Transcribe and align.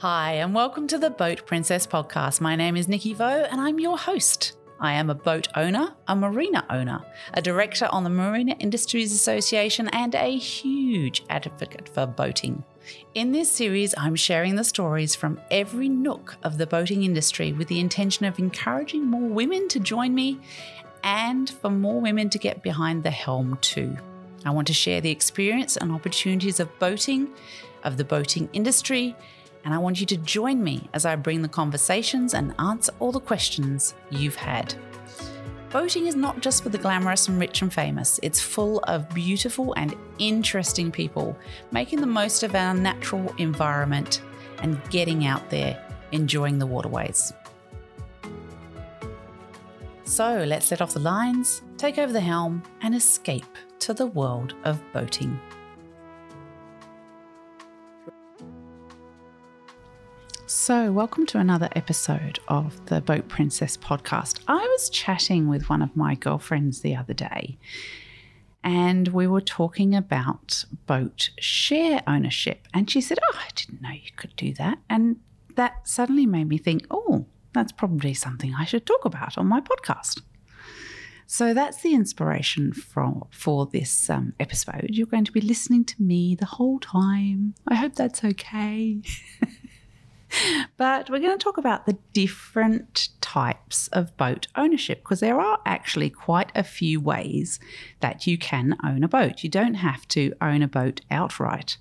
Hi, 0.00 0.32
and 0.32 0.54
welcome 0.54 0.86
to 0.88 0.98
the 0.98 1.08
Boat 1.08 1.46
Princess 1.46 1.86
podcast. 1.86 2.38
My 2.38 2.54
name 2.54 2.76
is 2.76 2.86
Nikki 2.86 3.14
Vo, 3.14 3.24
and 3.24 3.58
I'm 3.58 3.80
your 3.80 3.96
host. 3.96 4.52
I 4.78 4.92
am 4.92 5.08
a 5.08 5.14
boat 5.14 5.48
owner, 5.56 5.94
a 6.06 6.14
marina 6.14 6.66
owner, 6.68 7.00
a 7.32 7.40
director 7.40 7.88
on 7.90 8.04
the 8.04 8.10
Marina 8.10 8.56
Industries 8.58 9.10
Association, 9.14 9.88
and 9.88 10.14
a 10.14 10.36
huge 10.36 11.24
advocate 11.30 11.88
for 11.88 12.04
boating. 12.04 12.62
In 13.14 13.32
this 13.32 13.50
series, 13.50 13.94
I'm 13.96 14.16
sharing 14.16 14.56
the 14.56 14.64
stories 14.64 15.14
from 15.14 15.40
every 15.50 15.88
nook 15.88 16.36
of 16.42 16.58
the 16.58 16.66
boating 16.66 17.02
industry 17.02 17.54
with 17.54 17.68
the 17.68 17.80
intention 17.80 18.26
of 18.26 18.38
encouraging 18.38 19.06
more 19.06 19.30
women 19.30 19.66
to 19.68 19.80
join 19.80 20.14
me 20.14 20.38
and 21.04 21.48
for 21.48 21.70
more 21.70 22.02
women 22.02 22.28
to 22.28 22.38
get 22.38 22.62
behind 22.62 23.02
the 23.02 23.10
helm 23.10 23.56
too. 23.62 23.96
I 24.44 24.50
want 24.50 24.66
to 24.66 24.74
share 24.74 25.00
the 25.00 25.10
experience 25.10 25.78
and 25.78 25.90
opportunities 25.90 26.60
of 26.60 26.78
boating, 26.78 27.30
of 27.82 27.96
the 27.96 28.04
boating 28.04 28.50
industry, 28.52 29.16
and 29.66 29.74
I 29.74 29.78
want 29.78 29.98
you 29.98 30.06
to 30.06 30.16
join 30.18 30.62
me 30.62 30.88
as 30.94 31.04
I 31.04 31.16
bring 31.16 31.42
the 31.42 31.48
conversations 31.48 32.34
and 32.34 32.54
answer 32.60 32.92
all 33.00 33.10
the 33.10 33.18
questions 33.18 33.94
you've 34.10 34.36
had. 34.36 34.72
Boating 35.70 36.06
is 36.06 36.14
not 36.14 36.40
just 36.40 36.62
for 36.62 36.68
the 36.68 36.78
glamorous 36.78 37.26
and 37.26 37.40
rich 37.40 37.62
and 37.62 37.74
famous, 37.74 38.20
it's 38.22 38.40
full 38.40 38.78
of 38.84 39.08
beautiful 39.10 39.74
and 39.76 39.96
interesting 40.20 40.92
people 40.92 41.36
making 41.72 42.00
the 42.00 42.06
most 42.06 42.44
of 42.44 42.54
our 42.54 42.74
natural 42.74 43.34
environment 43.38 44.22
and 44.62 44.80
getting 44.90 45.26
out 45.26 45.50
there 45.50 45.84
enjoying 46.12 46.60
the 46.60 46.66
waterways. 46.66 47.32
So 50.04 50.44
let's 50.46 50.70
let 50.70 50.80
off 50.80 50.94
the 50.94 51.00
lines, 51.00 51.62
take 51.76 51.98
over 51.98 52.12
the 52.12 52.20
helm, 52.20 52.62
and 52.82 52.94
escape 52.94 53.58
to 53.80 53.92
the 53.92 54.06
world 54.06 54.54
of 54.62 54.80
boating. 54.92 55.40
So, 60.48 60.92
welcome 60.92 61.26
to 61.26 61.40
another 61.40 61.68
episode 61.74 62.38
of 62.46 62.86
the 62.86 63.00
Boat 63.00 63.26
Princess 63.26 63.76
podcast. 63.76 64.38
I 64.46 64.58
was 64.58 64.88
chatting 64.90 65.48
with 65.48 65.68
one 65.68 65.82
of 65.82 65.96
my 65.96 66.14
girlfriends 66.14 66.82
the 66.82 66.94
other 66.94 67.14
day, 67.14 67.58
and 68.62 69.08
we 69.08 69.26
were 69.26 69.40
talking 69.40 69.92
about 69.92 70.64
boat 70.86 71.30
share 71.40 72.00
ownership. 72.06 72.68
And 72.72 72.88
she 72.88 73.00
said, 73.00 73.18
Oh, 73.20 73.36
I 73.36 73.48
didn't 73.56 73.82
know 73.82 73.90
you 73.90 74.12
could 74.14 74.36
do 74.36 74.54
that. 74.54 74.78
And 74.88 75.16
that 75.56 75.88
suddenly 75.88 76.26
made 76.26 76.48
me 76.48 76.58
think, 76.58 76.86
Oh, 76.92 77.26
that's 77.52 77.72
probably 77.72 78.14
something 78.14 78.54
I 78.54 78.66
should 78.66 78.86
talk 78.86 79.04
about 79.04 79.36
on 79.36 79.48
my 79.48 79.60
podcast. 79.60 80.22
So 81.26 81.54
that's 81.54 81.82
the 81.82 81.92
inspiration 81.92 82.72
for, 82.72 83.26
for 83.32 83.66
this 83.66 84.08
um, 84.08 84.34
episode. 84.38 84.90
You're 84.90 85.08
going 85.08 85.24
to 85.24 85.32
be 85.32 85.40
listening 85.40 85.84
to 85.86 86.00
me 86.00 86.36
the 86.36 86.46
whole 86.46 86.78
time. 86.78 87.54
I 87.66 87.74
hope 87.74 87.96
that's 87.96 88.22
okay. 88.22 89.00
but 90.76 91.08
we're 91.08 91.20
going 91.20 91.36
to 91.36 91.42
talk 91.42 91.58
about 91.58 91.86
the 91.86 91.98
different 92.12 93.08
types 93.20 93.88
of 93.88 94.16
boat 94.16 94.46
ownership 94.56 95.02
because 95.02 95.20
there 95.20 95.40
are 95.40 95.58
actually 95.64 96.10
quite 96.10 96.50
a 96.54 96.62
few 96.62 97.00
ways 97.00 97.58
that 98.00 98.26
you 98.26 98.36
can 98.38 98.76
own 98.84 99.04
a 99.04 99.08
boat. 99.08 99.42
You 99.42 99.50
don't 99.50 99.74
have 99.74 100.06
to 100.08 100.32
own 100.40 100.62
a 100.62 100.68
boat 100.68 101.00
outright. 101.10 101.76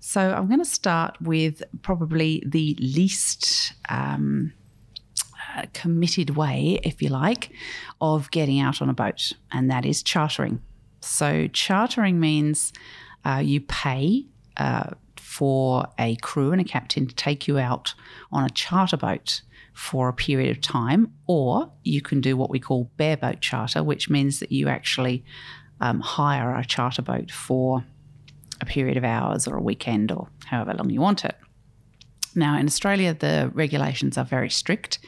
So 0.00 0.32
I'm 0.32 0.46
going 0.46 0.60
to 0.60 0.64
start 0.64 1.20
with 1.20 1.62
probably 1.82 2.42
the 2.46 2.76
least. 2.80 3.74
Um, 3.88 4.52
uh, 5.56 5.64
committed 5.72 6.36
way, 6.36 6.78
if 6.84 7.02
you 7.02 7.08
like, 7.08 7.50
of 8.00 8.30
getting 8.30 8.60
out 8.60 8.80
on 8.80 8.88
a 8.88 8.92
boat, 8.92 9.32
and 9.50 9.68
that 9.68 9.84
is 9.84 10.00
chartering. 10.00 10.62
So, 11.00 11.48
chartering 11.48 12.20
means 12.20 12.72
uh, 13.24 13.40
you 13.42 13.60
pay 13.60 14.26
uh, 14.56 14.90
for 15.30 15.86
a 15.96 16.16
crew 16.16 16.50
and 16.50 16.60
a 16.60 16.64
captain 16.64 17.06
to 17.06 17.14
take 17.14 17.46
you 17.46 17.56
out 17.56 17.94
on 18.32 18.44
a 18.44 18.50
charter 18.50 18.96
boat 18.96 19.42
for 19.72 20.08
a 20.08 20.12
period 20.12 20.50
of 20.50 20.60
time, 20.60 21.12
or 21.28 21.70
you 21.84 22.02
can 22.02 22.20
do 22.20 22.36
what 22.36 22.50
we 22.50 22.58
call 22.58 22.90
bareboat 22.98 23.40
charter, 23.40 23.80
which 23.84 24.10
means 24.10 24.40
that 24.40 24.50
you 24.50 24.66
actually 24.66 25.24
um, 25.80 26.00
hire 26.00 26.56
a 26.56 26.64
charter 26.64 27.00
boat 27.00 27.30
for 27.30 27.84
a 28.60 28.66
period 28.66 28.96
of 28.96 29.04
hours 29.04 29.46
or 29.46 29.56
a 29.56 29.62
weekend 29.62 30.10
or 30.10 30.26
however 30.46 30.74
long 30.74 30.90
you 30.90 31.00
want 31.00 31.24
it. 31.24 31.36
Now, 32.34 32.58
in 32.58 32.66
Australia, 32.66 33.14
the 33.14 33.52
regulations 33.54 34.18
are 34.18 34.24
very 34.24 34.50
strict, 34.50 34.98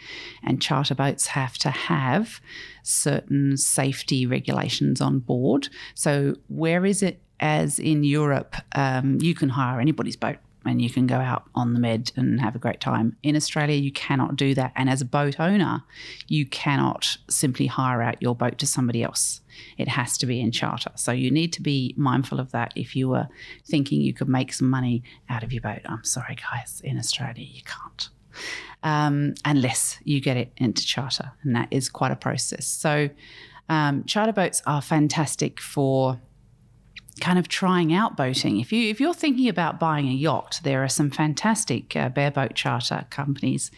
and 0.44 0.62
charter 0.62 0.94
boats 0.94 1.26
have 1.26 1.58
to 1.58 1.70
have 1.70 2.40
certain 2.84 3.56
safety 3.56 4.24
regulations 4.24 5.00
on 5.00 5.18
board. 5.18 5.68
So, 5.94 6.36
where 6.46 6.86
is 6.86 7.02
it 7.02 7.20
as 7.42 7.78
in 7.78 8.04
Europe, 8.04 8.54
um, 8.74 9.18
you 9.20 9.34
can 9.34 9.50
hire 9.50 9.80
anybody's 9.80 10.16
boat 10.16 10.36
and 10.64 10.80
you 10.80 10.88
can 10.88 11.08
go 11.08 11.16
out 11.16 11.42
on 11.56 11.74
the 11.74 11.80
med 11.80 12.12
and 12.14 12.40
have 12.40 12.54
a 12.54 12.58
great 12.58 12.80
time. 12.80 13.16
In 13.24 13.34
Australia, 13.34 13.74
you 13.74 13.90
cannot 13.90 14.36
do 14.36 14.54
that. 14.54 14.72
And 14.76 14.88
as 14.88 15.00
a 15.00 15.04
boat 15.04 15.40
owner, 15.40 15.82
you 16.28 16.46
cannot 16.46 17.16
simply 17.28 17.66
hire 17.66 18.00
out 18.00 18.22
your 18.22 18.36
boat 18.36 18.58
to 18.58 18.66
somebody 18.66 19.02
else. 19.02 19.40
It 19.76 19.88
has 19.88 20.16
to 20.18 20.26
be 20.26 20.40
in 20.40 20.52
charter. 20.52 20.92
So 20.94 21.10
you 21.10 21.32
need 21.32 21.52
to 21.54 21.62
be 21.62 21.94
mindful 21.98 22.38
of 22.38 22.52
that 22.52 22.72
if 22.76 22.94
you 22.94 23.08
were 23.08 23.26
thinking 23.66 24.00
you 24.00 24.14
could 24.14 24.28
make 24.28 24.52
some 24.52 24.70
money 24.70 25.02
out 25.28 25.42
of 25.42 25.52
your 25.52 25.62
boat. 25.62 25.80
I'm 25.84 26.04
sorry, 26.04 26.36
guys, 26.36 26.80
in 26.84 26.96
Australia, 26.96 27.44
you 27.44 27.62
can't. 27.64 28.08
Um, 28.84 29.34
unless 29.44 29.98
you 30.04 30.20
get 30.20 30.36
it 30.36 30.52
into 30.56 30.86
charter. 30.86 31.32
And 31.42 31.56
that 31.56 31.68
is 31.72 31.88
quite 31.88 32.12
a 32.12 32.16
process. 32.16 32.66
So 32.66 33.10
um, 33.68 34.04
charter 34.04 34.32
boats 34.32 34.62
are 34.64 34.80
fantastic 34.80 35.60
for 35.60 36.20
kind 37.20 37.38
of 37.38 37.48
trying 37.48 37.92
out 37.92 38.16
boating. 38.16 38.60
If 38.60 38.72
you 38.72 38.90
if 38.90 39.00
you're 39.00 39.14
thinking 39.14 39.48
about 39.48 39.78
buying 39.78 40.08
a 40.08 40.12
yacht, 40.12 40.60
there 40.62 40.82
are 40.82 40.88
some 40.88 41.10
fantastic 41.10 41.96
uh, 41.96 42.08
bareboat 42.10 42.54
charter 42.54 43.04
companies 43.10 43.70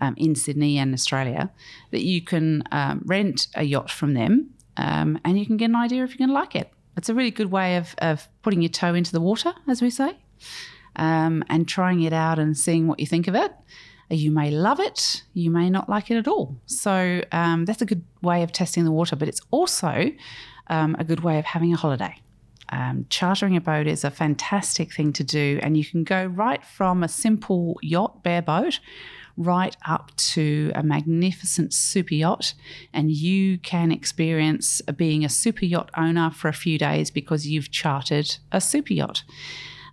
um, 0.00 0.14
in 0.16 0.34
Sydney 0.34 0.78
and 0.78 0.92
Australia 0.94 1.50
that 1.90 2.02
you 2.02 2.22
can 2.22 2.64
um, 2.72 3.02
rent 3.04 3.48
a 3.54 3.64
yacht 3.64 3.90
from 3.90 4.14
them, 4.14 4.50
um, 4.76 5.18
and 5.24 5.38
you 5.38 5.46
can 5.46 5.56
get 5.56 5.70
an 5.70 5.76
idea 5.76 6.02
if 6.02 6.10
you're 6.10 6.26
going 6.26 6.28
to 6.28 6.34
like 6.34 6.56
it. 6.56 6.70
It's 6.96 7.08
a 7.08 7.14
really 7.14 7.30
good 7.30 7.50
way 7.50 7.76
of 7.76 7.94
of 7.98 8.28
putting 8.42 8.62
your 8.62 8.70
toe 8.70 8.94
into 8.94 9.12
the 9.12 9.20
water, 9.20 9.52
as 9.68 9.82
we 9.82 9.90
say, 9.90 10.16
um, 10.96 11.44
and 11.48 11.68
trying 11.68 12.02
it 12.02 12.12
out 12.12 12.38
and 12.38 12.56
seeing 12.56 12.86
what 12.86 13.00
you 13.00 13.06
think 13.06 13.28
of 13.28 13.34
it. 13.34 13.52
You 14.10 14.30
may 14.30 14.50
love 14.50 14.78
it, 14.78 15.22
you 15.32 15.50
may 15.50 15.70
not 15.70 15.88
like 15.88 16.10
it 16.10 16.16
at 16.18 16.28
all. 16.28 16.60
So 16.66 17.22
um, 17.32 17.64
that's 17.64 17.80
a 17.80 17.86
good 17.86 18.04
way 18.20 18.42
of 18.42 18.52
testing 18.52 18.84
the 18.84 18.92
water, 18.92 19.16
but 19.16 19.26
it's 19.26 19.40
also 19.50 20.10
um, 20.66 20.96
a 20.98 21.04
good 21.04 21.20
way 21.20 21.38
of 21.38 21.46
having 21.46 21.72
a 21.72 21.78
holiday. 21.78 22.14
Um, 22.72 23.04
chartering 23.10 23.54
a 23.54 23.60
boat 23.60 23.86
is 23.86 24.02
a 24.02 24.10
fantastic 24.10 24.94
thing 24.94 25.12
to 25.12 25.22
do, 25.22 25.60
and 25.62 25.76
you 25.76 25.84
can 25.84 26.04
go 26.04 26.24
right 26.24 26.64
from 26.64 27.04
a 27.04 27.08
simple 27.08 27.78
yacht, 27.82 28.24
bareboat, 28.24 28.80
right 29.36 29.76
up 29.86 30.10
to 30.16 30.72
a 30.74 30.82
magnificent 30.82 31.74
super 31.74 32.14
yacht, 32.14 32.54
and 32.94 33.10
you 33.10 33.58
can 33.58 33.92
experience 33.92 34.80
being 34.96 35.22
a 35.22 35.28
super 35.28 35.66
yacht 35.66 35.90
owner 35.96 36.30
for 36.30 36.48
a 36.48 36.54
few 36.54 36.78
days 36.78 37.10
because 37.10 37.46
you've 37.46 37.70
chartered 37.70 38.36
a 38.50 38.60
super 38.60 38.94
yacht. 38.94 39.22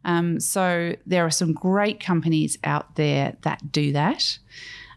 Um, 0.05 0.39
so 0.39 0.95
there 1.05 1.25
are 1.25 1.31
some 1.31 1.51
great 1.51 1.99
companies 1.99 2.57
out 2.63 2.95
there 2.95 3.35
that 3.41 3.73
do 3.73 3.91
that. 3.91 4.39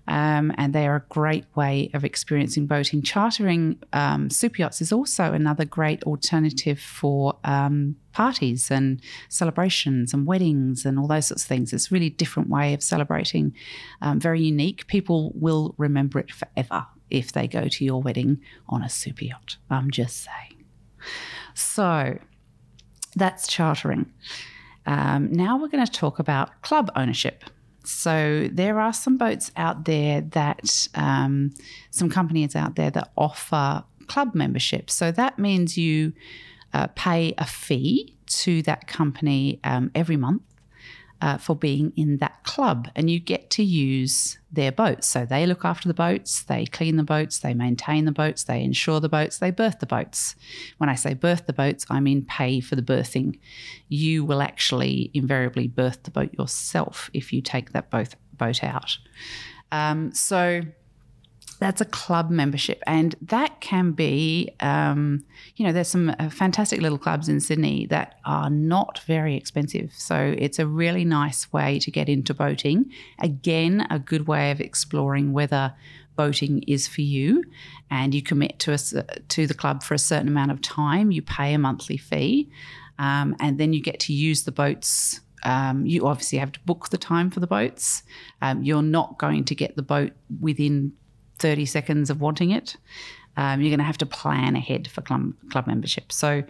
Um, 0.08 0.52
and 0.56 0.72
they 0.72 0.86
are 0.86 0.96
a 0.96 1.04
great 1.10 1.44
way 1.54 1.90
of 1.94 2.04
experiencing 2.04 2.66
boating. 2.66 3.02
Chartering 3.02 3.78
um, 3.92 4.30
super 4.30 4.62
yachts 4.62 4.80
is 4.80 4.92
also 4.92 5.32
another 5.32 5.64
great 5.64 6.02
alternative 6.02 6.80
for 6.80 7.38
um, 7.44 7.96
parties 8.12 8.70
and 8.70 9.00
celebrations 9.28 10.12
and 10.12 10.26
weddings 10.26 10.84
and 10.84 10.98
all 10.98 11.06
those 11.06 11.26
sorts 11.26 11.44
of 11.44 11.48
things. 11.48 11.72
It's 11.72 11.90
a 11.90 11.94
really 11.94 12.10
different 12.10 12.48
way 12.48 12.74
of 12.74 12.82
celebrating, 12.82 13.54
um, 14.00 14.18
very 14.18 14.42
unique. 14.42 14.86
People 14.88 15.32
will 15.36 15.74
remember 15.78 16.18
it 16.18 16.32
forever 16.32 16.86
if 17.10 17.32
they 17.32 17.46
go 17.46 17.68
to 17.68 17.84
your 17.84 18.02
wedding 18.02 18.40
on 18.68 18.82
a 18.82 18.88
super 18.88 19.24
yacht. 19.24 19.56
I'm 19.70 19.90
just 19.90 20.24
saying. 20.24 20.64
So 21.54 22.18
that's 23.14 23.46
chartering. 23.46 24.12
Um, 24.86 25.30
now 25.32 25.58
we're 25.58 25.68
going 25.68 25.84
to 25.84 25.92
talk 25.92 26.18
about 26.18 26.62
club 26.62 26.90
ownership. 26.96 27.44
So 27.84 28.48
there 28.52 28.80
are 28.80 28.92
some 28.92 29.16
boats 29.16 29.50
out 29.56 29.84
there 29.84 30.20
that 30.20 30.88
um, 30.94 31.54
some 31.90 32.10
companies 32.10 32.54
out 32.54 32.76
there 32.76 32.90
that 32.90 33.10
offer 33.16 33.84
club 34.06 34.34
membership. 34.34 34.90
So 34.90 35.10
that 35.12 35.38
means 35.38 35.76
you 35.76 36.12
uh, 36.72 36.88
pay 36.94 37.34
a 37.38 37.46
fee 37.46 38.14
to 38.26 38.62
that 38.62 38.86
company 38.86 39.60
um, 39.64 39.90
every 39.94 40.16
month 40.16 40.42
uh, 41.22 41.38
for 41.38 41.54
being 41.54 41.92
in 41.96 42.16
that 42.18 42.42
club, 42.42 42.90
and 42.96 43.08
you 43.08 43.20
get 43.20 43.48
to 43.48 43.62
use 43.62 44.38
their 44.50 44.72
boats. 44.72 45.06
So 45.06 45.24
they 45.24 45.46
look 45.46 45.64
after 45.64 45.86
the 45.86 45.94
boats, 45.94 46.42
they 46.42 46.66
clean 46.66 46.96
the 46.96 47.04
boats, 47.04 47.38
they 47.38 47.54
maintain 47.54 48.04
the 48.04 48.12
boats, 48.12 48.42
they 48.42 48.60
insure 48.60 48.98
the 48.98 49.08
boats, 49.08 49.38
they 49.38 49.52
berth 49.52 49.78
the 49.78 49.86
boats. 49.86 50.34
When 50.78 50.90
I 50.90 50.96
say 50.96 51.14
berth 51.14 51.46
the 51.46 51.52
boats, 51.52 51.86
I 51.88 52.00
mean 52.00 52.24
pay 52.24 52.58
for 52.58 52.74
the 52.74 52.82
berthing. 52.82 53.38
You 53.88 54.24
will 54.24 54.42
actually 54.42 55.12
invariably 55.14 55.68
berth 55.68 56.02
the 56.02 56.10
boat 56.10 56.34
yourself 56.36 57.08
if 57.14 57.32
you 57.32 57.40
take 57.40 57.70
that 57.72 57.88
boat 57.88 58.16
boat 58.36 58.64
out. 58.64 58.98
Um, 59.70 60.12
so 60.12 60.62
that's 61.62 61.80
a 61.80 61.84
club 61.84 62.28
membership, 62.28 62.82
and 62.86 63.14
that 63.22 63.60
can 63.60 63.92
be, 63.92 64.50
um, 64.60 65.24
you 65.54 65.64
know, 65.64 65.72
there's 65.72 65.88
some 65.88 66.12
uh, 66.18 66.28
fantastic 66.28 66.80
little 66.80 66.98
clubs 66.98 67.28
in 67.28 67.38
Sydney 67.38 67.86
that 67.86 68.18
are 68.24 68.50
not 68.50 68.98
very 69.06 69.36
expensive. 69.36 69.92
So 69.96 70.34
it's 70.36 70.58
a 70.58 70.66
really 70.66 71.04
nice 71.04 71.52
way 71.52 71.78
to 71.78 71.90
get 71.90 72.08
into 72.08 72.34
boating. 72.34 72.90
Again, 73.20 73.86
a 73.90 74.00
good 74.00 74.26
way 74.26 74.50
of 74.50 74.60
exploring 74.60 75.32
whether 75.32 75.72
boating 76.16 76.64
is 76.64 76.88
for 76.88 77.02
you, 77.02 77.44
and 77.90 78.12
you 78.12 78.22
commit 78.22 78.58
to 78.60 78.72
a, 78.72 78.78
to 79.28 79.46
the 79.46 79.54
club 79.54 79.84
for 79.84 79.94
a 79.94 79.98
certain 79.98 80.28
amount 80.28 80.50
of 80.50 80.60
time. 80.60 81.12
You 81.12 81.22
pay 81.22 81.54
a 81.54 81.58
monthly 81.58 81.96
fee, 81.96 82.50
um, 82.98 83.36
and 83.38 83.58
then 83.58 83.72
you 83.72 83.80
get 83.80 84.00
to 84.00 84.12
use 84.12 84.42
the 84.42 84.52
boats 84.52 85.20
um, 85.44 85.86
you 85.86 86.06
obviously 86.06 86.38
have 86.38 86.52
to 86.52 86.60
book 86.60 86.90
the 86.90 86.98
time 86.98 87.28
for 87.28 87.40
the 87.40 87.46
boats. 87.46 88.04
Um, 88.40 88.62
you're 88.62 88.82
not 88.82 89.18
going 89.18 89.44
to 89.46 89.54
get 89.56 89.74
the 89.74 89.82
boat 89.82 90.12
within 90.40 90.92
30 91.42 91.66
seconds 91.66 92.08
of 92.08 92.20
wanting 92.20 92.50
it. 92.50 92.76
Um, 93.36 93.60
you're 93.60 93.70
going 93.70 93.78
to 93.78 93.84
have 93.84 93.98
to 93.98 94.06
plan 94.06 94.56
ahead 94.56 94.88
for 94.88 95.02
club, 95.02 95.32
club 95.50 95.66
membership. 95.66 96.12
So 96.12 96.42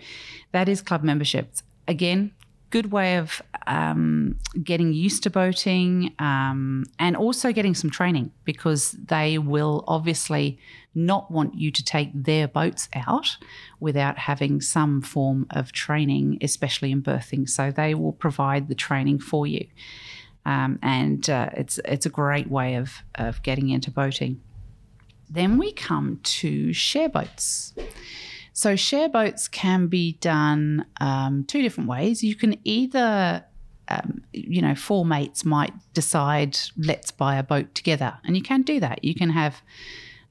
that 0.52 0.68
is 0.68 0.82
club 0.82 1.02
memberships. 1.02 1.62
Again, 1.88 2.32
good 2.70 2.90
way 2.90 3.18
of 3.18 3.42
um, 3.66 4.36
getting 4.64 4.92
used 4.92 5.22
to 5.22 5.30
boating 5.30 6.12
um, 6.18 6.84
and 6.98 7.16
also 7.16 7.52
getting 7.52 7.74
some 7.74 7.90
training 7.90 8.32
because 8.44 8.92
they 8.92 9.38
will 9.38 9.84
obviously 9.86 10.58
not 10.94 11.30
want 11.30 11.54
you 11.54 11.70
to 11.70 11.84
take 11.84 12.10
their 12.14 12.48
boats 12.48 12.88
out 12.94 13.36
without 13.78 14.18
having 14.18 14.60
some 14.60 15.02
form 15.02 15.46
of 15.50 15.72
training, 15.72 16.38
especially 16.40 16.90
in 16.90 17.00
berthing. 17.00 17.46
So 17.46 17.70
they 17.70 17.94
will 17.94 18.12
provide 18.12 18.68
the 18.68 18.74
training 18.74 19.20
for 19.20 19.46
you. 19.46 19.66
Um, 20.44 20.78
and 20.82 21.28
uh, 21.30 21.50
it's 21.52 21.78
it's 21.84 22.04
a 22.04 22.10
great 22.10 22.50
way 22.50 22.74
of, 22.74 23.02
of 23.14 23.42
getting 23.42 23.68
into 23.68 23.90
boating. 23.90 24.40
Then 25.32 25.56
we 25.56 25.72
come 25.72 26.20
to 26.22 26.72
share 26.72 27.08
boats. 27.08 27.74
So, 28.52 28.76
share 28.76 29.08
boats 29.08 29.48
can 29.48 29.86
be 29.86 30.12
done 30.20 30.84
um, 31.00 31.44
two 31.44 31.62
different 31.62 31.88
ways. 31.88 32.22
You 32.22 32.34
can 32.34 32.58
either, 32.64 33.44
um, 33.88 34.22
you 34.32 34.60
know, 34.60 34.74
four 34.74 35.06
mates 35.06 35.44
might 35.44 35.72
decide, 35.94 36.58
let's 36.76 37.10
buy 37.10 37.36
a 37.36 37.42
boat 37.42 37.74
together. 37.74 38.18
And 38.24 38.36
you 38.36 38.42
can 38.42 38.60
do 38.62 38.78
that. 38.80 39.02
You 39.02 39.14
can 39.14 39.30
have 39.30 39.62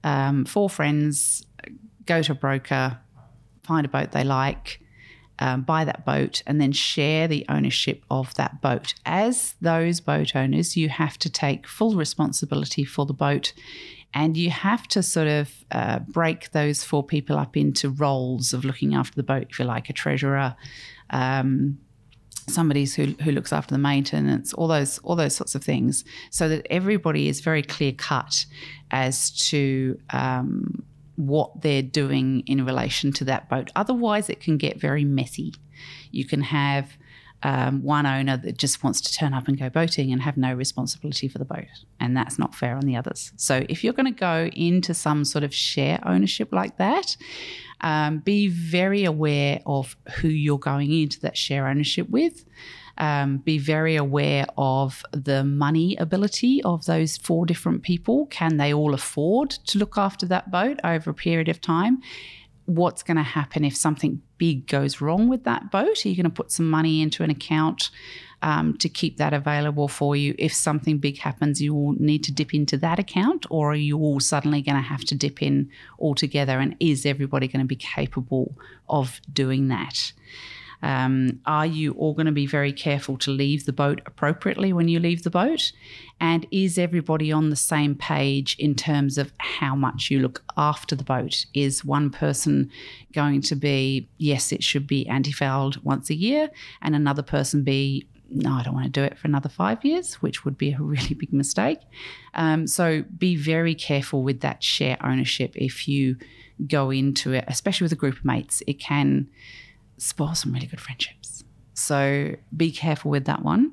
um, 0.04 0.46
four 0.46 0.70
friends 0.70 1.46
go 2.06 2.22
to 2.22 2.34
a 2.34 2.36
broker, 2.36 3.00
find 3.64 3.86
a 3.86 3.90
boat 3.90 4.12
they 4.12 4.24
like, 4.24 4.82
um, 5.40 5.64
buy 5.64 5.84
that 5.84 6.06
boat, 6.06 6.44
and 6.46 6.62
then 6.62 6.72
share 6.72 7.28
the 7.28 7.44
ownership 7.50 8.04
of 8.12 8.36
that 8.36 8.62
boat. 8.62 8.94
As 9.04 9.56
those 9.62 10.00
boat 10.00 10.36
owners, 10.36 10.78
you 10.78 10.90
have 10.90 11.18
to 11.20 11.30
take 11.30 11.68
full 11.68 11.96
responsibility 11.96 12.84
for 12.84 13.08
the 13.08 13.14
boat 13.14 13.54
and 14.14 14.36
you 14.36 14.50
have 14.50 14.88
to 14.90 15.02
sort 15.02 15.28
of 15.28 15.50
uh, 15.72 16.00
break 16.00 16.52
those 16.52 16.84
four 16.84 17.04
people 17.04 17.38
up 17.38 17.56
into 17.56 17.90
roles 17.90 18.54
of 18.54 18.66
looking 18.66 18.94
after 18.94 19.16
the 19.16 19.24
boat, 19.24 19.48
if 19.50 19.60
you 19.60 19.66
like, 19.66 19.90
a 19.90 19.94
treasurer, 19.94 20.56
um, 21.12 21.78
somebody 22.48 22.86
who, 22.86 23.06
who 23.24 23.32
looks 23.32 23.54
after 23.54 23.74
the 23.74 23.80
maintenance, 23.80 24.54
all 24.54 24.68
those 24.68 24.98
all 25.00 25.16
those 25.16 25.36
sorts 25.36 25.56
of 25.56 25.64
things, 25.64 26.04
so 26.30 26.50
that 26.50 26.68
everybody 26.70 27.30
is 27.30 27.40
very 27.40 27.64
clear 27.64 27.94
cut 27.94 28.46
as 28.92 29.32
to 29.50 29.98
um, 30.10 30.84
what 31.16 31.62
they're 31.62 31.82
doing 31.82 32.44
in 32.48 32.66
relation 32.66 33.14
to 33.14 33.26
that 33.26 33.48
boat. 33.50 33.72
Otherwise, 33.76 34.30
it 34.30 34.42
can 34.42 34.58
get 34.58 34.80
very 34.80 35.06
messy. 35.06 35.54
You 36.12 36.26
can 36.26 36.42
have 36.42 36.98
um, 37.44 37.82
one 37.82 38.06
owner 38.06 38.38
that 38.38 38.58
just 38.58 38.84
wants 38.84 39.02
to 39.02 39.14
turn 39.14 39.34
up 39.34 39.48
and 39.48 39.58
go 39.58 39.70
boating 39.70 40.12
and 40.12 40.22
have 40.22 40.38
no 40.38 40.54
responsibility 40.54 41.28
for 41.28 41.40
the 41.40 41.46
boat. 41.46 41.66
And 42.00 42.16
that's 42.16 42.38
not 42.38 42.54
fair 42.54 42.76
on 42.76 42.86
the 42.86 42.96
others. 42.96 43.32
So 43.36 43.66
if 43.68 43.84
you're 43.84 43.94
going 43.94 44.14
to 44.14 44.20
go 44.20 44.50
into 44.54 44.94
some 44.94 45.26
sort 45.26 45.44
of 45.44 45.54
share 45.54 46.00
ownership 46.06 46.50
like 46.52 46.78
that, 46.78 47.18
um, 47.82 48.20
be 48.20 48.48
very 48.48 49.04
aware 49.06 49.60
of 49.66 49.96
who 50.18 50.28
you're 50.28 50.60
going 50.60 50.92
into 50.92 51.20
that 51.22 51.36
share 51.36 51.68
ownership 51.68 52.10
with. 52.10 52.46
Um, 52.98 53.38
be 53.38 53.58
very 53.58 53.96
aware 53.96 54.46
of 54.58 55.04
the 55.12 55.44
money 55.44 55.96
ability 55.96 56.62
of 56.64 56.86
those 56.86 57.18
four 57.18 57.46
different 57.48 57.82
people. 57.82 58.28
Can 58.28 58.58
they 58.58 58.74
all 58.74 58.94
afford 58.94 59.50
to 59.50 59.80
look 59.80 59.98
after 59.98 60.28
that 60.28 60.52
boat 60.52 60.80
over 60.84 61.10
a 61.10 61.14
period 61.14 61.50
of 61.50 61.62
time? 61.62 62.02
What's 62.76 63.04
going 63.04 63.18
to 63.18 63.24
happen 63.24 63.66
if 63.66 63.76
something 63.76 64.22
big 64.38 64.68
goes 64.68 65.02
wrong 65.02 65.28
with 65.28 65.44
that 65.44 65.72
boat? 65.72 66.06
Are 66.06 66.10
you 66.10 66.16
going 66.16 66.24
to 66.24 66.30
put 66.30 66.52
some 66.52 66.70
money 66.70 67.02
into 67.02 67.24
an 67.24 67.30
account 67.30 67.90
um, 68.42 68.78
to 68.78 68.90
keep 68.90 69.18
that 69.18 69.34
available 69.34 69.88
for 69.88 70.16
you? 70.16 70.36
If 70.40 70.54
something 70.54 70.98
big 70.98 71.20
happens, 71.20 71.62
you 71.62 71.74
will 71.74 71.94
need 71.94 72.24
to 72.26 72.32
dip 72.32 72.54
into 72.54 72.78
that 72.78 73.00
account, 73.00 73.46
or 73.50 73.72
are 73.72 73.76
you 73.76 73.98
all 74.00 74.20
suddenly 74.20 74.62
going 74.62 74.78
to 74.78 74.82
have 74.82 75.04
to 75.06 75.16
dip 75.16 75.42
in 75.42 75.70
altogether? 76.00 76.60
And 76.60 76.76
is 76.80 77.06
everybody 77.06 77.48
going 77.48 77.62
to 77.62 77.68
be 77.68 77.76
capable 77.76 78.56
of 78.90 79.22
doing 79.32 79.68
that? 79.68 80.14
Um, 80.84 81.40
are 81.46 81.66
you 81.66 81.92
all 81.94 82.14
going 82.14 82.26
to 82.26 82.32
be 82.32 82.48
very 82.48 82.74
careful 82.74 83.18
to 83.20 83.32
leave 83.32 83.66
the 83.66 83.74
boat 83.74 84.02
appropriately 84.06 84.74
when 84.74 84.88
you 84.88 85.00
leave 85.00 85.24
the 85.24 85.30
boat? 85.30 85.72
And 86.22 86.46
is 86.52 86.78
everybody 86.78 87.32
on 87.32 87.50
the 87.50 87.56
same 87.56 87.96
page 87.96 88.56
in 88.60 88.76
terms 88.76 89.18
of 89.18 89.34
how 89.40 89.76
much 89.76 90.12
you 90.12 90.20
look 90.20 90.44
after 90.56 90.96
the 90.96 91.04
boat? 91.04 91.48
Is 91.56 91.84
one 91.84 92.12
person 92.12 92.70
going 93.12 93.42
to 93.42 93.56
be, 93.56 94.08
yes, 94.20 94.52
it 94.52 94.64
should 94.64 94.86
be 94.86 95.08
anti 95.08 95.32
fouled 95.32 95.84
once 95.84 96.12
a 96.12 96.16
year, 96.16 96.52
and 96.84 96.96
another 96.96 97.24
person 97.24 97.64
be, 97.64 98.08
no, 98.30 98.54
I 98.54 98.62
don't 98.62 98.76
want 98.76 98.86
to 98.86 98.92
do 98.92 99.04
it 99.04 99.18
for 99.18 99.28
another 99.28 99.50
five 99.50 99.84
years, 99.84 100.14
which 100.16 100.46
would 100.46 100.60
be 100.60 100.72
a 100.72 100.78
really 100.80 101.16
big 101.16 101.34
mistake. 101.34 101.80
Um, 102.36 102.68
so 102.68 103.04
be 103.18 103.36
very 103.36 103.74
careful 103.74 104.22
with 104.22 104.42
that 104.42 104.64
share 104.64 104.98
ownership 105.04 105.54
if 105.56 105.88
you 105.88 106.18
go 106.68 106.92
into 106.92 107.34
it, 107.34 107.46
especially 107.48 107.86
with 107.86 107.94
a 107.94 107.98
group 107.98 108.18
of 108.18 108.26
mates. 108.26 108.62
It 108.68 108.80
can 108.80 109.28
spoil 109.98 110.36
some 110.36 110.54
really 110.54 110.68
good 110.68 110.80
friendships. 110.80 111.44
So 111.74 112.36
be 112.56 112.72
careful 112.72 113.10
with 113.10 113.26
that 113.26 113.42
one. 113.44 113.72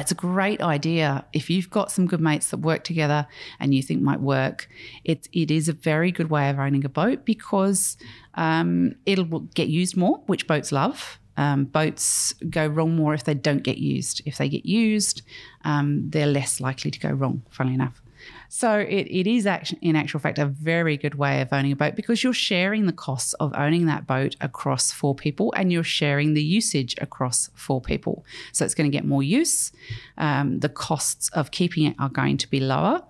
It's 0.00 0.12
a 0.12 0.14
great 0.14 0.60
idea 0.62 1.24
if 1.32 1.50
you've 1.50 1.70
got 1.70 1.90
some 1.90 2.06
good 2.06 2.20
mates 2.20 2.50
that 2.50 2.58
work 2.58 2.84
together 2.84 3.26
and 3.58 3.74
you 3.74 3.82
think 3.82 4.00
might 4.00 4.20
work. 4.20 4.68
It 5.04 5.28
it 5.32 5.50
is 5.50 5.68
a 5.68 5.72
very 5.72 6.12
good 6.12 6.30
way 6.30 6.48
of 6.50 6.58
owning 6.58 6.84
a 6.84 6.88
boat 6.88 7.24
because 7.24 7.96
um, 8.34 8.94
it'll 9.06 9.40
get 9.54 9.68
used 9.68 9.96
more, 9.96 10.22
which 10.26 10.46
boats 10.46 10.72
love. 10.72 11.18
Um, 11.36 11.64
boats 11.66 12.32
go 12.50 12.66
wrong 12.66 12.96
more 12.96 13.14
if 13.14 13.24
they 13.24 13.34
don't 13.34 13.62
get 13.62 13.78
used. 13.78 14.22
If 14.26 14.38
they 14.38 14.48
get 14.48 14.66
used, 14.66 15.22
um, 15.64 16.10
they're 16.10 16.26
less 16.26 16.60
likely 16.60 16.90
to 16.90 16.98
go 16.98 17.10
wrong. 17.10 17.42
Funnily 17.50 17.74
enough. 17.74 18.02
So 18.48 18.78
it, 18.78 19.06
it 19.08 19.26
is 19.26 19.46
in 19.82 19.94
actual 19.94 20.20
fact, 20.20 20.38
a 20.38 20.46
very 20.46 20.96
good 20.96 21.16
way 21.16 21.40
of 21.42 21.52
owning 21.52 21.72
a 21.72 21.76
boat 21.76 21.94
because 21.94 22.24
you're 22.24 22.32
sharing 22.32 22.86
the 22.86 22.92
costs 22.92 23.34
of 23.34 23.52
owning 23.54 23.86
that 23.86 24.06
boat 24.06 24.36
across 24.40 24.90
four 24.90 25.14
people 25.14 25.52
and 25.56 25.70
you're 25.70 25.84
sharing 25.84 26.34
the 26.34 26.42
usage 26.42 26.94
across 26.98 27.50
four 27.54 27.80
people. 27.80 28.24
So 28.52 28.64
it's 28.64 28.74
going 28.74 28.90
to 28.90 28.96
get 28.96 29.04
more 29.04 29.22
use. 29.22 29.70
Um, 30.16 30.60
the 30.60 30.68
costs 30.68 31.28
of 31.30 31.50
keeping 31.50 31.84
it 31.84 31.96
are 31.98 32.08
going 32.08 32.38
to 32.38 32.48
be 32.48 32.60
lower. 32.60 33.02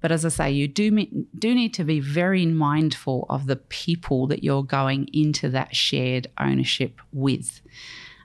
But 0.00 0.12
as 0.12 0.24
I 0.24 0.28
say, 0.28 0.50
you 0.52 0.68
do, 0.68 1.06
do 1.38 1.54
need 1.54 1.74
to 1.74 1.84
be 1.84 1.98
very 1.98 2.46
mindful 2.46 3.26
of 3.30 3.46
the 3.46 3.56
people 3.56 4.26
that 4.28 4.44
you're 4.44 4.62
going 4.62 5.08
into 5.12 5.48
that 5.50 5.74
shared 5.74 6.28
ownership 6.38 7.00
with. 7.12 7.62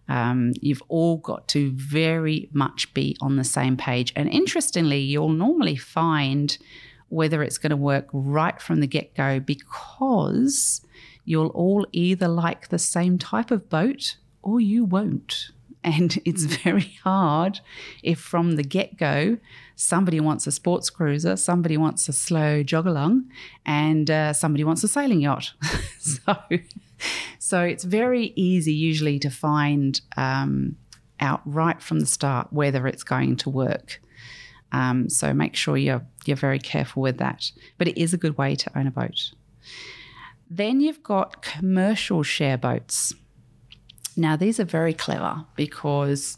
Um, 0.09 0.53
you've 0.59 0.83
all 0.89 1.17
got 1.17 1.47
to 1.49 1.71
very 1.71 2.49
much 2.51 2.93
be 2.93 3.15
on 3.21 3.37
the 3.37 3.43
same 3.43 3.77
page. 3.77 4.11
And 4.15 4.27
interestingly, 4.27 4.99
you'll 4.99 5.29
normally 5.29 5.75
find 5.75 6.57
whether 7.09 7.41
it's 7.41 7.57
going 7.57 7.69
to 7.69 7.77
work 7.77 8.07
right 8.11 8.59
from 8.61 8.81
the 8.81 8.87
get 8.87 9.15
go 9.15 9.39
because 9.39 10.81
you'll 11.25 11.47
all 11.49 11.85
either 11.91 12.27
like 12.27 12.69
the 12.69 12.79
same 12.79 13.17
type 13.17 13.51
of 13.51 13.69
boat 13.69 14.17
or 14.41 14.59
you 14.59 14.83
won't. 14.83 15.51
And 15.83 16.19
it's 16.25 16.43
very 16.43 16.97
hard 17.03 17.59
if 18.03 18.19
from 18.19 18.55
the 18.55 18.63
get 18.63 18.97
go 18.97 19.37
somebody 19.75 20.19
wants 20.19 20.45
a 20.45 20.51
sports 20.51 20.89
cruiser, 20.89 21.37
somebody 21.37 21.77
wants 21.77 22.09
a 22.09 22.13
slow 22.13 22.63
jog 22.63 22.85
along, 22.85 23.23
and 23.65 24.11
uh, 24.11 24.33
somebody 24.33 24.63
wants 24.63 24.83
a 24.83 24.89
sailing 24.89 25.21
yacht. 25.21 25.53
so 25.99 26.35
so 27.39 27.61
it's 27.61 27.83
very 27.83 28.33
easy 28.35 28.73
usually 28.73 29.19
to 29.19 29.29
find 29.29 30.01
um, 30.17 30.75
out 31.19 31.41
right 31.45 31.81
from 31.81 31.99
the 31.99 32.05
start 32.05 32.51
whether 32.51 32.87
it's 32.87 33.03
going 33.03 33.35
to 33.37 33.49
work. 33.49 34.01
Um, 34.71 35.09
so 35.09 35.33
make 35.33 35.55
sure 35.55 35.77
you're 35.77 36.05
you're 36.25 36.37
very 36.37 36.59
careful 36.59 37.01
with 37.01 37.17
that. 37.17 37.51
But 37.77 37.87
it 37.87 37.99
is 37.99 38.13
a 38.13 38.17
good 38.17 38.37
way 38.37 38.55
to 38.55 38.77
own 38.77 38.87
a 38.87 38.91
boat. 38.91 39.31
Then 40.49 40.81
you've 40.81 41.03
got 41.03 41.41
commercial 41.41 42.23
share 42.23 42.57
boats. 42.57 43.13
Now 44.15 44.35
these 44.35 44.59
are 44.59 44.65
very 44.65 44.93
clever 44.93 45.45
because 45.55 46.37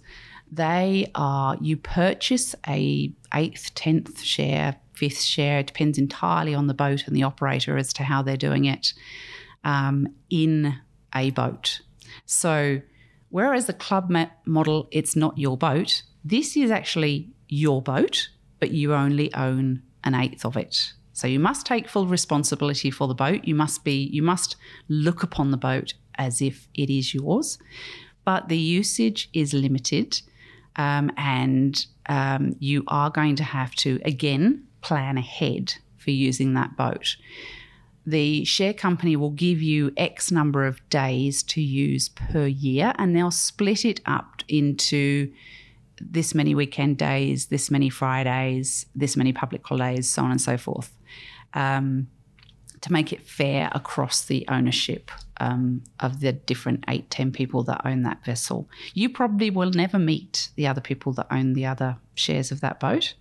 they 0.52 1.10
are 1.16 1.58
you 1.60 1.78
purchase 1.78 2.56
a 2.68 3.14
eighth, 3.34 3.74
tenth 3.74 4.22
share, 4.22 4.78
fifth 4.94 5.22
share. 5.22 5.60
It 5.60 5.68
depends 5.68 5.98
entirely 5.98 6.54
on 6.54 6.68
the 6.68 6.74
boat 6.74 7.08
and 7.08 7.16
the 7.16 7.24
operator 7.24 7.78
as 7.78 7.94
to 7.94 8.04
how 8.04 8.22
they're 8.22 8.38
doing 8.38 8.66
it 8.66 8.94
um, 9.64 10.08
in 10.30 10.76
a 11.14 11.32
boat. 11.32 11.82
So, 12.26 12.82
whereas 13.30 13.68
the 13.68 13.74
club 13.74 14.14
model, 14.46 14.88
it's 14.92 15.16
not 15.16 15.38
your 15.38 15.58
boat, 15.58 16.04
this 16.24 16.56
is 16.56 16.72
actually 16.72 17.30
your 17.48 17.82
boat, 17.82 18.30
but 18.60 18.72
you 18.72 18.94
only 18.94 19.34
own 19.34 19.82
an 20.04 20.16
eighth 20.16 20.46
of 20.46 20.58
it. 20.58 20.94
So 21.14 21.28
you 21.28 21.40
must 21.40 21.66
take 21.66 21.88
full 21.88 22.08
responsibility 22.08 22.90
for 22.90 23.08
the 23.08 23.14
boat. 23.14 23.46
You 23.46 23.56
must 23.56 23.84
be 23.84 24.10
you 24.12 24.24
must 24.24 24.56
look 24.88 25.24
upon 25.24 25.52
the 25.52 25.58
boat 25.58 25.94
as 26.16 26.42
if 26.42 26.68
it 26.74 26.90
is 26.90 27.14
yours. 27.14 27.58
But 28.24 28.50
the 28.50 28.58
usage 28.58 29.30
is 29.34 29.54
limited, 29.54 30.22
um, 30.76 31.12
and 31.18 31.86
um, 32.08 32.56
you 32.60 32.84
are 32.88 33.10
going 33.10 33.36
to 33.38 33.44
have 33.44 33.76
to 33.76 34.00
again 34.06 34.68
plan 34.82 35.18
ahead 35.18 35.76
for 35.98 36.12
using 36.12 36.54
that 36.54 36.78
boat. 36.78 37.18
The 38.06 38.46
share 38.46 38.74
company 38.74 39.16
will 39.16 39.32
give 39.32 39.62
you 39.62 39.92
X 39.96 40.32
number 40.32 40.66
of 40.66 40.88
days 40.90 41.44
to 41.44 41.62
use 41.62 42.10
per 42.10 42.48
year, 42.48 42.94
and 42.98 43.16
they'll 43.16 43.32
split 43.32 43.86
it 43.86 44.02
up 44.06 44.44
into 44.48 45.32
this 46.00 46.34
many 46.34 46.56
weekend 46.56 46.98
days, 46.98 47.48
this 47.48 47.70
many 47.70 47.90
Fridays, 47.90 48.88
this 48.96 49.16
many 49.16 49.34
public 49.34 49.66
holidays, 49.66 50.10
so 50.10 50.24
on 50.24 50.32
and 50.32 50.42
so 50.42 50.58
forth, 50.58 50.96
um, 51.54 52.08
to 52.82 52.92
make 52.92 53.14
it 53.14 53.22
fair 53.22 53.70
across 53.74 54.26
the 54.26 54.46
ownership 54.48 55.12
um, 55.42 55.82
of 56.00 56.20
the 56.20 56.32
different 56.32 56.84
eight, 56.88 57.10
ten 57.10 57.32
people 57.32 57.64
that 57.64 57.82
own 57.84 58.04
that 58.04 58.24
vessel. 58.24 58.70
You 58.94 59.10
probably 59.10 59.50
will 59.50 59.72
never 59.72 59.98
meet 59.98 60.50
the 60.56 60.68
other 60.68 60.82
people 60.82 61.14
that 61.14 61.28
own 61.32 61.54
the 61.54 61.66
other 61.66 61.98
shares 62.14 62.52
of 62.52 62.62
that 62.62 62.80
boat 62.80 63.16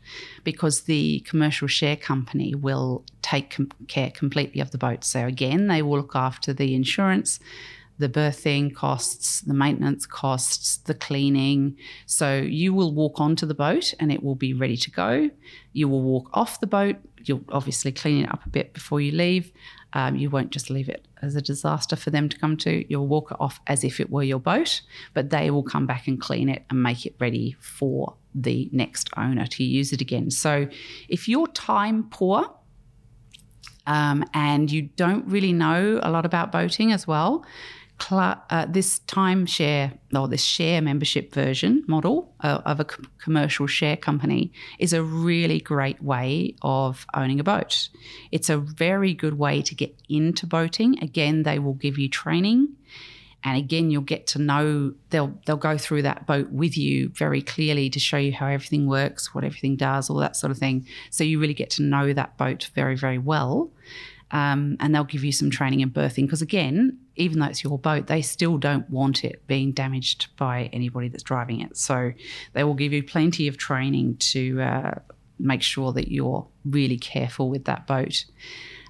because 0.44 0.82
the 0.82 1.20
commercial 1.20 1.66
share 1.66 1.96
company 1.96 2.54
will 2.54 3.04
take 3.22 3.50
com- 3.50 3.70
care 3.88 4.10
completely 4.10 4.60
of 4.60 4.70
the 4.70 4.78
boat. 4.78 5.02
So, 5.02 5.26
again, 5.26 5.66
they 5.66 5.80
will 5.80 5.96
look 5.96 6.14
after 6.14 6.52
the 6.52 6.74
insurance 6.74 7.40
the 7.98 8.08
berthing 8.08 8.70
costs, 8.70 9.42
the 9.42 9.52
maintenance 9.52 10.06
costs, 10.06 10.78
the 10.78 10.94
cleaning. 10.94 11.76
So 12.06 12.38
you 12.38 12.72
will 12.72 12.94
walk 12.94 13.20
onto 13.20 13.44
the 13.44 13.52
boat 13.52 13.92
and 14.00 14.10
it 14.10 14.22
will 14.22 14.36
be 14.36 14.54
ready 14.54 14.78
to 14.78 14.90
go. 14.90 15.28
You 15.74 15.86
will 15.86 16.00
walk 16.00 16.30
off 16.32 16.60
the 16.60 16.66
boat. 16.66 16.96
You'll 17.22 17.44
obviously 17.50 17.92
clean 17.92 18.24
it 18.24 18.32
up 18.32 18.46
a 18.46 18.48
bit 18.48 18.72
before 18.72 19.02
you 19.02 19.12
leave. 19.12 19.52
Um, 19.92 20.16
you 20.16 20.30
won't 20.30 20.48
just 20.48 20.70
leave 20.70 20.88
it 20.88 21.04
as 21.22 21.36
a 21.36 21.42
disaster 21.42 21.96
for 21.96 22.10
them 22.10 22.28
to 22.28 22.38
come 22.38 22.56
to. 22.58 22.84
You'll 22.88 23.06
walk 23.06 23.30
it 23.30 23.36
off 23.40 23.60
as 23.66 23.84
if 23.84 24.00
it 24.00 24.10
were 24.10 24.22
your 24.22 24.40
boat, 24.40 24.80
but 25.14 25.30
they 25.30 25.50
will 25.50 25.62
come 25.62 25.86
back 25.86 26.06
and 26.06 26.20
clean 26.20 26.48
it 26.48 26.64
and 26.70 26.82
make 26.82 27.06
it 27.06 27.14
ready 27.18 27.56
for 27.60 28.14
the 28.34 28.68
next 28.72 29.10
owner 29.16 29.46
to 29.46 29.64
use 29.64 29.92
it 29.92 30.00
again. 30.00 30.30
So 30.30 30.68
if 31.08 31.28
you're 31.28 31.48
time 31.48 32.08
poor, 32.10 32.54
um, 33.86 34.24
and 34.34 34.70
you 34.70 34.82
don't 34.82 35.26
really 35.26 35.52
know 35.52 35.98
a 36.02 36.10
lot 36.10 36.24
about 36.24 36.52
boating 36.52 36.92
as 36.92 37.06
well, 37.06 37.44
cl- 38.02 38.42
uh, 38.50 38.66
this 38.68 39.00
timeshare 39.00 39.92
or 40.14 40.28
this 40.28 40.42
share 40.42 40.80
membership 40.80 41.32
version 41.34 41.84
model 41.86 42.34
uh, 42.40 42.60
of 42.64 42.80
a 42.80 42.86
c- 42.90 43.04
commercial 43.18 43.66
share 43.66 43.96
company 43.96 44.52
is 44.78 44.92
a 44.92 45.02
really 45.02 45.60
great 45.60 46.02
way 46.02 46.54
of 46.62 47.06
owning 47.14 47.40
a 47.40 47.44
boat. 47.44 47.88
It's 48.32 48.48
a 48.48 48.58
very 48.58 49.14
good 49.14 49.38
way 49.38 49.62
to 49.62 49.74
get 49.74 49.94
into 50.08 50.46
boating. 50.46 51.02
Again, 51.02 51.42
they 51.42 51.58
will 51.58 51.74
give 51.74 51.98
you 51.98 52.08
training. 52.08 52.68
And 53.42 53.56
again, 53.56 53.90
you'll 53.90 54.02
get 54.02 54.26
to 54.28 54.38
know 54.38 54.92
they'll 55.08 55.32
they'll 55.46 55.56
go 55.56 55.78
through 55.78 56.02
that 56.02 56.26
boat 56.26 56.50
with 56.50 56.76
you 56.76 57.08
very 57.08 57.40
clearly 57.40 57.88
to 57.90 57.98
show 57.98 58.18
you 58.18 58.32
how 58.32 58.46
everything 58.46 58.86
works, 58.86 59.34
what 59.34 59.44
everything 59.44 59.76
does, 59.76 60.10
all 60.10 60.18
that 60.18 60.36
sort 60.36 60.50
of 60.50 60.58
thing. 60.58 60.86
So 61.10 61.24
you 61.24 61.40
really 61.40 61.54
get 61.54 61.70
to 61.70 61.82
know 61.82 62.12
that 62.12 62.36
boat 62.36 62.68
very 62.74 62.96
very 62.96 63.18
well. 63.18 63.70
Um, 64.32 64.76
and 64.78 64.94
they'll 64.94 65.04
give 65.04 65.24
you 65.24 65.32
some 65.32 65.50
training 65.50 65.80
in 65.80 65.88
berthing 65.88 66.26
because 66.26 66.42
again 66.42 66.98
even 67.20 67.38
though 67.38 67.46
it's 67.46 67.62
your 67.62 67.78
boat, 67.78 68.06
they 68.06 68.22
still 68.22 68.56
don't 68.56 68.88
want 68.90 69.24
it 69.24 69.46
being 69.46 69.72
damaged 69.72 70.28
by 70.36 70.70
anybody 70.72 71.08
that's 71.08 71.22
driving 71.22 71.60
it. 71.60 71.76
So 71.76 72.12
they 72.54 72.64
will 72.64 72.74
give 72.74 72.92
you 72.92 73.02
plenty 73.02 73.46
of 73.46 73.56
training 73.56 74.16
to 74.32 74.60
uh, 74.60 74.94
make 75.38 75.62
sure 75.62 75.92
that 75.92 76.10
you're 76.10 76.46
really 76.64 76.98
careful 76.98 77.50
with 77.50 77.64
that 77.66 77.86
boat. 77.86 78.24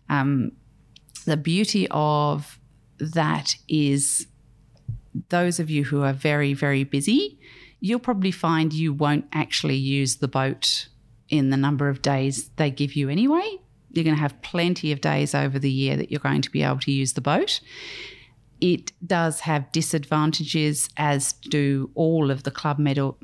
Um, 0.08 0.52
the 1.24 1.36
beauty 1.36 1.86
of 1.90 2.58
that 2.98 3.56
is 3.68 4.26
those 5.28 5.58
of 5.58 5.70
you 5.70 5.84
who 5.84 6.02
are 6.02 6.12
very, 6.12 6.54
very 6.54 6.84
busy, 6.84 7.38
you'll 7.80 7.98
probably 7.98 8.30
find 8.30 8.72
you 8.72 8.92
won't 8.92 9.26
actually 9.32 9.76
use 9.76 10.16
the 10.16 10.28
boat 10.28 10.88
in 11.28 11.50
the 11.50 11.56
number 11.56 11.88
of 11.88 12.02
days 12.02 12.48
they 12.56 12.70
give 12.70 12.94
you 12.94 13.08
anyway. 13.08 13.58
You're 13.92 14.04
going 14.04 14.16
to 14.16 14.22
have 14.22 14.40
plenty 14.42 14.92
of 14.92 15.00
days 15.00 15.34
over 15.34 15.58
the 15.58 15.70
year 15.70 15.96
that 15.96 16.10
you're 16.10 16.20
going 16.20 16.42
to 16.42 16.50
be 16.50 16.62
able 16.62 16.78
to 16.80 16.92
use 16.92 17.14
the 17.14 17.20
boat. 17.20 17.60
It 18.60 18.92
does 19.06 19.40
have 19.40 19.70
disadvantages, 19.72 20.88
as 20.96 21.32
do 21.32 21.90
all 21.94 22.30
of 22.30 22.42
the 22.42 22.50
club 22.50 22.78
medal 22.78 23.18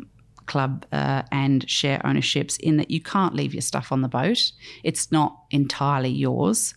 club 0.47 0.87
uh, 0.93 1.23
and 1.33 1.69
share 1.69 2.01
ownerships, 2.05 2.57
in 2.59 2.77
that 2.77 2.91
you 2.91 3.01
can't 3.01 3.35
leave 3.35 3.53
your 3.53 3.63
stuff 3.63 3.93
on 3.93 4.03
the 4.03 4.09
boat. 4.09 4.53
It's 4.85 5.11
not 5.13 5.37
entirely 5.51 6.11
yours. 6.11 6.75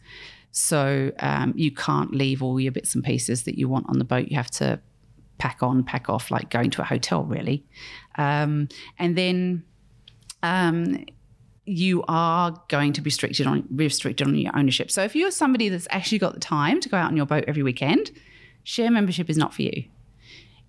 So 0.52 1.12
um, 1.20 1.54
you 1.56 1.72
can't 1.72 2.14
leave 2.14 2.42
all 2.42 2.60
your 2.60 2.72
bits 2.72 2.96
and 2.96 3.04
pieces 3.04 3.44
that 3.44 3.58
you 3.58 3.70
want 3.70 3.88
on 3.88 4.00
the 4.00 4.06
boat. 4.06 4.30
You 4.30 4.38
have 4.38 4.52
to 4.52 4.80
pack 5.38 5.62
on, 5.62 5.84
pack 5.84 6.10
off, 6.10 6.32
like 6.32 6.50
going 6.50 6.72
to 6.72 6.82
a 6.82 6.86
hotel, 6.86 7.24
really. 7.24 7.64
Um, 8.18 8.68
and 8.98 9.16
then 9.16 9.64
um, 10.44 11.06
you 11.66 12.04
are 12.08 12.60
going 12.68 12.94
to 12.94 13.02
be 13.02 13.08
restricted 13.08 13.46
on 13.46 13.66
restricted 13.70 14.28
on 14.28 14.36
your 14.36 14.58
ownership. 14.58 14.90
So 14.92 15.04
if 15.04 15.16
you're 15.16 15.32
somebody 15.32 15.70
that's 15.70 15.88
actually 15.92 16.18
got 16.18 16.34
the 16.34 16.40
time 16.40 16.80
to 16.82 16.90
go 16.90 16.98
out 16.98 17.12
on 17.12 17.18
your 17.18 17.28
boat 17.28 17.46
every 17.48 17.64
weekend, 17.64 18.12
share 18.64 18.92
membership 18.92 19.30
is 19.30 19.38
not 19.38 19.54
for 19.54 19.64
you. 19.64 19.86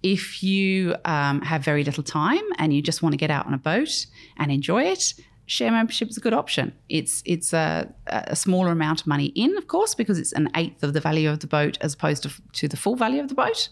If 0.02 0.42
you 0.42 0.94
um, 1.04 1.42
have 1.42 1.62
very 1.62 1.84
little 1.84 2.02
time 2.02 2.42
and 2.58 2.72
you 2.72 2.80
just 2.80 3.02
want 3.02 3.12
to 3.12 3.18
get 3.18 3.30
out 3.30 3.46
on 3.46 3.52
a 3.52 3.58
boat 3.58 4.06
and 4.38 4.50
enjoy 4.50 4.84
it, 4.84 5.14
share 5.50 5.70
membership 5.70 6.08
is 6.08 6.16
a 6.16 6.20
good 6.20 6.32
option. 6.32 6.72
It's 6.88 7.22
it's 7.26 7.52
a, 7.52 7.92
a, 8.06 8.36
smaller 8.36 8.70
amount 8.70 9.02
of 9.02 9.06
money 9.06 9.26
in, 9.26 9.56
of 9.58 9.66
course, 9.66 9.94
because 9.94 10.18
it's 10.18 10.32
an 10.32 10.48
eighth 10.54 10.82
of 10.82 10.94
the 10.94 11.00
value 11.00 11.28
of 11.28 11.40
the 11.40 11.46
boat 11.46 11.76
as 11.80 11.94
opposed 11.94 12.22
to, 12.22 12.30
to 12.52 12.68
the 12.68 12.76
full 12.76 12.96
value 12.96 13.20
of 13.20 13.28
the 13.28 13.34
boat. 13.34 13.68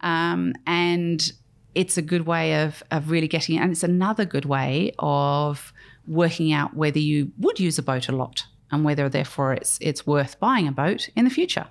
Um, 0.00 0.54
and 0.66 1.32
it's 1.74 1.96
a 1.96 2.02
good 2.02 2.26
way 2.26 2.62
of, 2.62 2.82
of 2.90 3.10
really 3.10 3.28
getting, 3.28 3.58
and 3.58 3.70
it's 3.70 3.82
another 3.82 4.24
good 4.24 4.44
way 4.44 4.92
of 4.98 5.72
working 6.06 6.52
out 6.52 6.74
whether 6.74 6.98
you 6.98 7.32
would 7.38 7.58
use 7.58 7.78
a 7.78 7.82
boat 7.82 8.08
a 8.08 8.12
lot 8.12 8.44
and 8.70 8.84
whether 8.84 9.08
therefore 9.08 9.54
it's 9.54 9.78
it's 9.80 10.06
worth 10.06 10.38
buying 10.40 10.68
a 10.68 10.72
boat 10.72 11.08
in 11.16 11.24
the 11.24 11.30
future. 11.30 11.66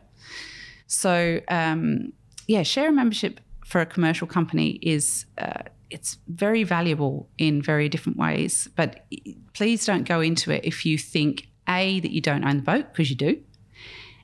So 0.88 1.42
um, 1.48 2.14
yeah, 2.48 2.64
share 2.64 2.90
a 2.90 2.92
membership 2.92 3.40
for 3.66 3.82
a 3.82 3.86
commercial 3.86 4.28
company 4.28 4.80
is 4.82 5.26
uh, 5.38 5.64
it's 5.90 6.18
very 6.28 6.64
valuable 6.64 7.30
in 7.38 7.62
very 7.62 7.88
different 7.90 8.18
ways. 8.18 8.68
But 8.76 9.06
please 9.54 9.86
don't 9.86 10.04
go 10.04 10.22
into 10.22 10.52
it 10.52 10.66
if 10.66 10.86
you 10.86 10.98
think 10.98 11.48
a 11.68 12.00
that 12.02 12.12
you 12.12 12.22
don't 12.22 12.44
own 12.44 12.58
the 12.58 12.64
boat 12.64 12.86
because 12.92 13.10
you 13.10 13.16
do, 13.16 13.42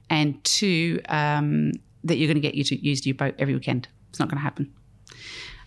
and 0.10 0.44
two 0.44 1.00
um, 1.10 1.72
that 2.04 2.18
you're 2.18 2.28
going 2.28 2.36
to 2.36 2.42
get 2.42 2.56
you 2.56 2.64
to 2.66 2.86
use 2.86 3.06
your 3.06 3.16
boat 3.16 3.36
every 3.40 3.54
weekend. 3.54 3.88
It's 4.10 4.20
not 4.20 4.30
going 4.30 4.38
to 4.38 4.44
happen. 4.44 4.74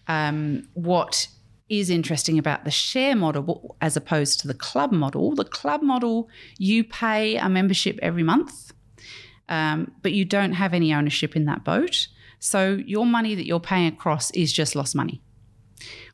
Um, 0.09 0.69
what 0.75 1.29
is 1.69 1.89
interesting 1.89 2.39
about 2.39 2.65
the 2.65 2.71
share 2.71 3.17
model 3.17 3.77
as 3.81 3.97
opposed 3.97 4.41
to 4.41 4.49
the 4.49 4.55
club 4.55 4.93
model? 4.93 5.35
The 5.35 5.45
club 5.45 5.83
model, 5.83 6.29
you 6.59 6.85
pay 6.85 7.37
a 7.37 7.49
membership 7.49 7.99
every 8.03 8.23
month 8.23 8.73
um, 9.49 9.93
but 10.03 10.13
you 10.13 10.25
don't 10.25 10.53
have 10.53 10.75
any 10.75 10.93
ownership 10.93 11.37
in 11.37 11.45
that 11.47 11.65
boat. 11.65 12.09
So 12.39 12.81
your 12.87 13.07
money 13.07 13.35
that 13.35 13.47
you're 13.47 13.61
paying 13.61 13.89
across 13.89 14.31
is 14.33 14.53
just 14.53 14.75
lost 14.75 14.95
money. 14.95 15.23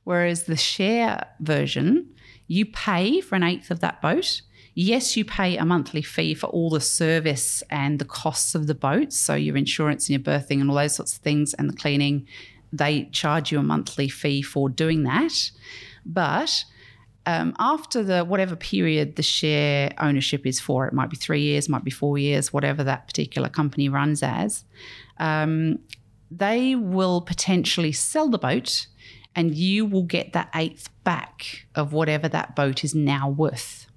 Whereas 0.05 0.45
the 0.45 0.57
share 0.57 1.27
version, 1.41 2.09
you 2.47 2.67
pay 2.67 3.21
for 3.21 3.35
an 3.35 3.43
eighth 3.43 3.71
of 3.71 3.81
that 3.81 4.01
boat. 4.01 4.43
Yes, 4.75 5.17
you 5.17 5.25
pay 5.25 5.57
a 5.57 5.65
monthly 5.65 6.03
fee 6.03 6.35
for 6.35 6.47
all 6.47 6.71
the 6.71 6.81
service 6.81 7.63
and 7.71 7.99
the 7.99 8.05
costs 8.05 8.55
of 8.55 8.67
the 8.67 8.75
boat. 8.75 9.13
So 9.13 9.35
your 9.35 9.57
insurance 9.57 10.09
and 10.09 10.11
your 10.11 10.23
berthing 10.23 10.61
and 10.61 10.71
all 10.71 10.77
those 10.77 10.95
sorts 10.95 11.17
of 11.17 11.23
things 11.23 11.53
and 11.55 11.69
the 11.69 11.77
cleaning, 11.77 12.27
they 12.73 13.05
charge 13.07 13.51
you 13.51 13.59
a 13.59 13.63
monthly 13.63 14.09
fee 14.09 14.43
for 14.43 14.69
doing 14.69 15.03
that. 15.03 15.51
But 16.07 16.65
um, 17.29 17.55
after 17.59 18.03
the 18.03 18.25
whatever 18.25 18.57
period 18.57 19.17
the 19.17 19.23
share 19.23 19.93
ownership 19.99 20.47
is 20.47 20.59
for, 20.59 20.87
it 20.87 20.95
might 20.95 21.11
be 21.11 21.17
three 21.17 21.43
years, 21.43 21.69
might 21.69 21.85
be 21.85 21.91
four 21.91 22.17
years, 22.17 22.55
whatever 22.55 22.83
that 22.85 23.07
particular 23.07 23.51
company 23.51 23.91
runs 23.91 24.23
as, 24.23 24.65
um, 25.19 25.79
they 26.31 26.75
will 26.75 27.21
potentially 27.21 27.93
sell 27.93 28.31
the 28.31 28.39
boat 28.39 28.87
and 29.37 29.55
you 29.55 29.85
will 29.85 30.05
get 30.05 30.33
that 30.33 30.49
eighth 30.55 30.89
back 31.05 31.67
of 31.75 31.93
whatever 31.93 32.31
that 32.31 32.57
boat 32.57 32.83
is 32.83 32.95
now 32.95 33.29
worth. 33.29 33.88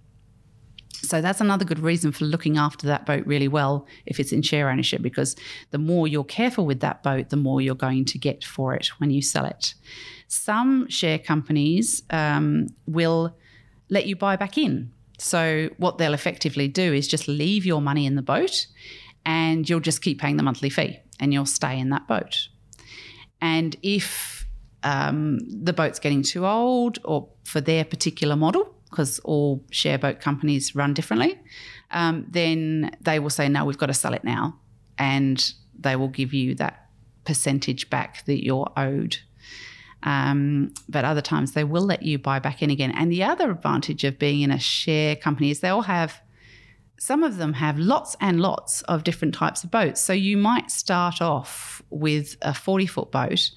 So 1.03 1.21
that's 1.21 1.41
another 1.41 1.65
good 1.65 1.79
reason 1.79 2.11
for 2.11 2.25
looking 2.25 2.57
after 2.57 2.87
that 2.87 3.05
boat 3.05 3.25
really 3.25 3.47
well 3.47 3.87
if 4.05 4.19
it's 4.19 4.31
in 4.31 4.41
share 4.41 4.69
ownership, 4.69 5.01
because 5.01 5.35
the 5.71 5.77
more 5.77 6.07
you're 6.07 6.23
careful 6.23 6.65
with 6.65 6.79
that 6.81 7.03
boat, 7.03 7.29
the 7.29 7.37
more 7.37 7.61
you're 7.61 7.75
going 7.75 8.05
to 8.05 8.17
get 8.17 8.43
for 8.43 8.73
it 8.75 8.87
when 8.99 9.09
you 9.09 9.21
sell 9.21 9.45
it. 9.45 9.73
Some 10.27 10.87
share 10.89 11.19
companies 11.19 12.03
um, 12.11 12.67
will 12.85 13.35
let 13.89 14.05
you 14.05 14.15
buy 14.15 14.35
back 14.35 14.57
in. 14.57 14.91
So, 15.17 15.69
what 15.77 15.99
they'll 15.99 16.15
effectively 16.15 16.67
do 16.67 16.93
is 16.93 17.07
just 17.07 17.27
leave 17.27 17.65
your 17.65 17.81
money 17.81 18.07
in 18.07 18.15
the 18.15 18.23
boat 18.23 18.65
and 19.23 19.69
you'll 19.69 19.79
just 19.79 20.01
keep 20.01 20.19
paying 20.19 20.37
the 20.37 20.43
monthly 20.43 20.69
fee 20.69 20.99
and 21.19 21.31
you'll 21.31 21.45
stay 21.45 21.77
in 21.77 21.89
that 21.89 22.07
boat. 22.07 22.47
And 23.39 23.75
if 23.83 24.47
um, 24.83 25.39
the 25.47 25.73
boat's 25.73 25.99
getting 25.99 26.23
too 26.23 26.45
old 26.45 26.99
or 27.03 27.29
for 27.43 27.61
their 27.61 27.85
particular 27.85 28.35
model, 28.35 28.70
because 28.91 29.19
all 29.19 29.63
share 29.71 29.97
boat 29.97 30.19
companies 30.19 30.75
run 30.75 30.93
differently, 30.93 31.39
um, 31.89 32.25
then 32.29 32.95
they 33.01 33.19
will 33.19 33.29
say, 33.29 33.49
no, 33.49 33.65
we've 33.65 33.77
got 33.77 33.87
to 33.87 33.93
sell 33.93 34.13
it 34.13 34.23
now. 34.23 34.59
And 34.97 35.53
they 35.79 35.95
will 35.95 36.09
give 36.09 36.33
you 36.33 36.53
that 36.55 36.89
percentage 37.23 37.89
back 37.89 38.23
that 38.25 38.43
you're 38.43 38.71
owed. 38.77 39.17
Um, 40.03 40.73
but 40.89 41.05
other 41.05 41.21
times 41.21 41.53
they 41.53 41.63
will 41.63 41.83
let 41.83 42.03
you 42.03 42.19
buy 42.19 42.39
back 42.39 42.61
in 42.61 42.69
again. 42.69 42.91
And 42.91 43.11
the 43.11 43.23
other 43.23 43.49
advantage 43.49 44.03
of 44.03 44.19
being 44.19 44.41
in 44.41 44.51
a 44.51 44.59
share 44.59 45.15
company 45.15 45.51
is 45.51 45.59
they'll 45.59 45.81
have 45.81 46.21
some 46.99 47.23
of 47.23 47.37
them 47.37 47.53
have 47.53 47.79
lots 47.79 48.15
and 48.21 48.39
lots 48.39 48.83
of 48.83 49.03
different 49.03 49.33
types 49.33 49.63
of 49.63 49.71
boats. 49.71 49.99
So 49.99 50.13
you 50.13 50.37
might 50.37 50.69
start 50.69 51.19
off 51.19 51.81
with 51.89 52.37
a 52.43 52.53
40 52.53 52.85
foot 52.85 53.11
boat, 53.11 53.49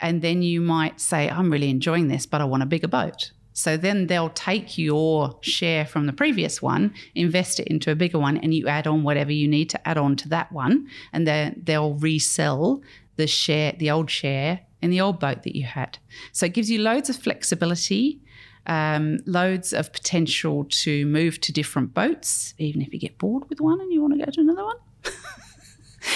and 0.00 0.20
then 0.20 0.42
you 0.42 0.60
might 0.60 1.00
say, 1.00 1.30
I'm 1.30 1.48
really 1.48 1.70
enjoying 1.70 2.08
this, 2.08 2.26
but 2.26 2.40
I 2.40 2.44
want 2.44 2.64
a 2.64 2.66
bigger 2.66 2.88
boat. 2.88 3.30
So 3.58 3.76
then 3.76 4.06
they'll 4.06 4.30
take 4.30 4.78
your 4.78 5.36
share 5.40 5.84
from 5.84 6.06
the 6.06 6.12
previous 6.12 6.62
one, 6.62 6.94
invest 7.16 7.58
it 7.58 7.66
into 7.66 7.90
a 7.90 7.96
bigger 7.96 8.20
one, 8.20 8.36
and 8.36 8.54
you 8.54 8.68
add 8.68 8.86
on 8.86 9.02
whatever 9.02 9.32
you 9.32 9.48
need 9.48 9.68
to 9.70 9.88
add 9.88 9.98
on 9.98 10.14
to 10.14 10.28
that 10.28 10.52
one. 10.52 10.86
And 11.12 11.26
then 11.26 11.60
they'll 11.64 11.94
resell 11.94 12.82
the 13.16 13.26
share, 13.26 13.72
the 13.76 13.90
old 13.90 14.12
share 14.12 14.60
in 14.80 14.90
the 14.90 15.00
old 15.00 15.18
boat 15.18 15.42
that 15.42 15.56
you 15.56 15.64
had. 15.64 15.98
So 16.30 16.46
it 16.46 16.54
gives 16.54 16.70
you 16.70 16.78
loads 16.78 17.10
of 17.10 17.16
flexibility 17.16 18.20
um, 18.68 19.18
loads 19.26 19.72
of 19.72 19.92
potential 19.92 20.66
to 20.68 21.04
move 21.06 21.40
to 21.40 21.52
different 21.52 21.94
boats, 21.94 22.54
even 22.58 22.80
if 22.80 22.92
you 22.92 23.00
get 23.00 23.18
bored 23.18 23.48
with 23.48 23.60
one 23.60 23.80
and 23.80 23.92
you 23.92 24.00
want 24.00 24.16
to 24.18 24.24
go 24.24 24.30
to 24.30 24.40
another 24.40 24.64
one. 24.64 24.76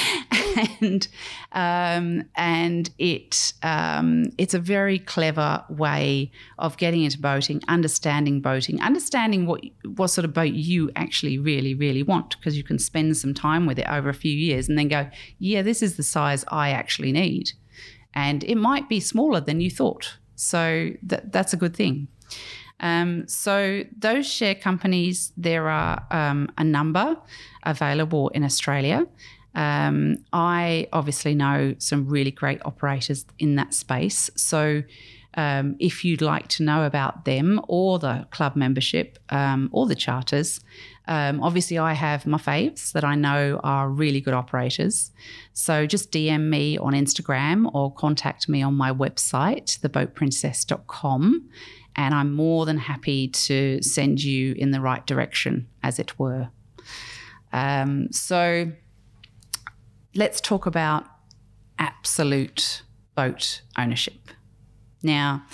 and 0.81 1.09
um, 1.53 2.25
and 2.35 2.91
it 2.99 3.53
um, 3.63 4.27
it's 4.39 4.55
a 4.55 4.59
very 4.59 4.99
clever 4.99 5.65
way 5.69 6.31
of 6.59 6.77
getting 6.77 7.03
into 7.03 7.21
boating, 7.21 7.63
understanding 7.69 8.41
boating, 8.41 8.81
understanding 8.81 9.47
what 9.47 9.63
what 9.95 10.09
sort 10.09 10.25
of 10.25 10.33
boat 10.33 10.53
you 10.53 10.91
actually 10.97 11.39
really 11.39 11.75
really 11.75 12.03
want, 12.03 12.37
because 12.39 12.57
you 12.57 12.65
can 12.65 12.79
spend 12.79 13.17
some 13.17 13.35
time 13.35 13.67
with 13.67 13.79
it 13.79 13.87
over 13.89 14.09
a 14.09 14.15
few 14.15 14.33
years 14.33 14.69
and 14.69 14.79
then 14.79 14.89
go, 14.89 15.09
yeah, 15.39 15.63
this 15.63 15.83
is 15.83 15.97
the 15.97 16.03
size 16.03 16.45
I 16.49 16.71
actually 16.71 17.13
need, 17.13 17.53
and 18.15 18.45
it 18.45 18.57
might 18.57 18.89
be 18.89 19.01
smaller 19.01 19.41
than 19.41 19.61
you 19.61 19.71
thought. 19.71 20.17
So 20.37 20.91
that 21.03 21.33
that's 21.33 21.53
a 21.53 21.57
good 21.57 21.77
thing. 21.77 22.09
Um, 22.81 23.29
so 23.29 23.85
those 23.97 24.27
share 24.27 24.57
companies, 24.57 25.33
there 25.37 25.69
are 25.69 26.05
um, 26.11 26.51
a 26.59 26.65
number 26.65 27.17
available 27.63 28.29
in 28.31 28.43
Australia. 28.43 29.07
Um, 29.55 30.19
I 30.33 30.89
obviously 30.93 31.35
know 31.35 31.75
some 31.79 32.09
really 32.09 32.31
great 32.31 32.61
operators 32.65 33.27
in 33.39 33.57
that 33.57 33.75
space. 33.75 34.31
So 34.37 34.83
um, 35.35 35.77
if 35.79 36.05
you'd 36.05 36.23
like 36.23 36.49
to 36.49 36.63
know 36.63 36.85
about 36.85 37.25
them 37.25 37.61
or 37.69 37.99
the 37.99 38.27
club 38.31 38.55
membership 38.57 39.19
um, 39.31 39.69
or 39.73 39.87
the 39.87 39.95
charters, 39.95 40.61
um, 41.09 41.43
obviously 41.43 41.79
I 41.79 41.95
have 41.95 42.27
my 42.27 42.39
faves 42.39 42.93
that 42.93 43.05
I 43.05 43.15
know 43.15 43.61
are 43.63 43.89
really 43.89 44.21
good 44.21 44.35
operators. 44.35 45.11
So 45.53 45.87
just 45.87 46.13
DM 46.13 46.49
me 46.49 46.79
on 46.79 46.93
Instagram 46.93 47.71
or 47.75 47.93
contact 47.93 48.49
me 48.49 48.63
on 48.63 48.75
my 48.75 48.93
website, 48.93 49.79
theboatprincess.com 49.81 51.49
and 51.97 52.15
I'm 52.15 52.33
more 52.33 52.67
than 52.67 52.79
happy 52.79 53.29
to 53.29 53.83
send 53.83 54.23
you 54.23 54.55
in 54.57 54.71
the 54.71 54.81
right 54.81 55.07
direction, 55.07 55.69
as 55.83 55.99
it 55.99 56.19
were. 56.19 56.49
Um, 57.53 58.11
so 58.13 58.73
let's 60.15 60.41
talk 60.41 60.67
about 60.67 61.05
absolute 61.79 62.83
boat 63.15 63.63
ownership. 63.79 64.31
Now, 65.03 65.45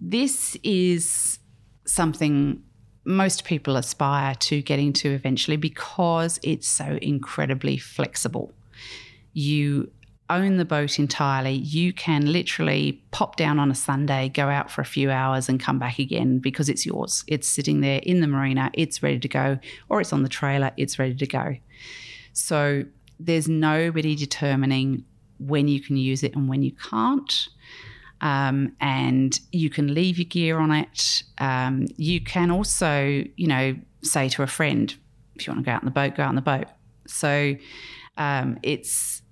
this 0.00 0.56
is 0.62 1.38
something 1.86 2.62
most 3.04 3.44
people 3.44 3.76
aspire 3.76 4.34
to 4.34 4.62
getting 4.62 4.92
to 4.94 5.10
eventually 5.12 5.56
because 5.56 6.38
it's 6.42 6.66
so 6.66 6.98
incredibly 7.02 7.76
flexible. 7.76 8.52
You 9.32 9.90
own 10.30 10.56
the 10.56 10.64
boat 10.64 10.98
entirely. 10.98 11.52
You 11.52 11.92
can 11.92 12.32
literally 12.32 13.02
pop 13.10 13.36
down 13.36 13.58
on 13.58 13.70
a 13.70 13.74
Sunday, 13.74 14.30
go 14.30 14.48
out 14.48 14.70
for 14.70 14.80
a 14.80 14.86
few 14.86 15.10
hours, 15.10 15.48
and 15.48 15.60
come 15.60 15.78
back 15.78 15.98
again 15.98 16.38
because 16.38 16.68
it's 16.68 16.86
yours. 16.86 17.24
It's 17.26 17.46
sitting 17.46 17.80
there 17.80 18.00
in 18.02 18.20
the 18.20 18.26
marina, 18.26 18.70
it's 18.72 19.02
ready 19.02 19.18
to 19.18 19.28
go, 19.28 19.58
or 19.88 20.00
it's 20.00 20.12
on 20.12 20.22
the 20.22 20.28
trailer, 20.28 20.72
it's 20.76 20.98
ready 20.98 21.14
to 21.14 21.26
go. 21.26 21.56
So 22.32 22.84
there's 23.18 23.48
nobody 23.48 24.14
determining 24.14 25.04
when 25.38 25.68
you 25.68 25.80
can 25.80 25.96
use 25.96 26.22
it 26.22 26.34
and 26.34 26.48
when 26.48 26.62
you 26.62 26.72
can't. 26.72 27.48
Um, 28.20 28.72
and 28.80 29.38
you 29.52 29.68
can 29.68 29.92
leave 29.92 30.18
your 30.18 30.24
gear 30.24 30.58
on 30.58 30.70
it. 30.70 31.22
Um, 31.38 31.86
you 31.96 32.20
can 32.20 32.50
also, 32.50 33.24
you 33.36 33.46
know, 33.46 33.76
say 34.02 34.28
to 34.30 34.42
a 34.42 34.46
friend, 34.46 34.94
if 35.34 35.46
you 35.46 35.52
want 35.52 35.64
to 35.64 35.70
go 35.70 35.74
out 35.74 35.82
on 35.82 35.84
the 35.84 35.90
boat, 35.90 36.14
go 36.16 36.22
out 36.22 36.28
on 36.30 36.34
the 36.34 36.40
boat. 36.40 36.68
So 37.06 37.56
um, 38.16 38.58
it's 38.62 39.22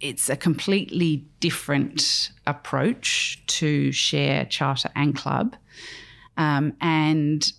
it's 0.00 0.30
a 0.30 0.36
completely 0.36 1.26
different 1.40 2.30
approach 2.46 3.42
to 3.46 3.92
share 3.92 4.46
charter 4.46 4.88
and 4.96 5.14
club. 5.14 5.56
Um, 6.38 6.72
and 6.80 7.52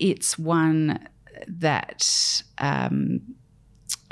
it's 0.00 0.36
one 0.36 1.06
that 1.46 2.42
um, 2.58 3.20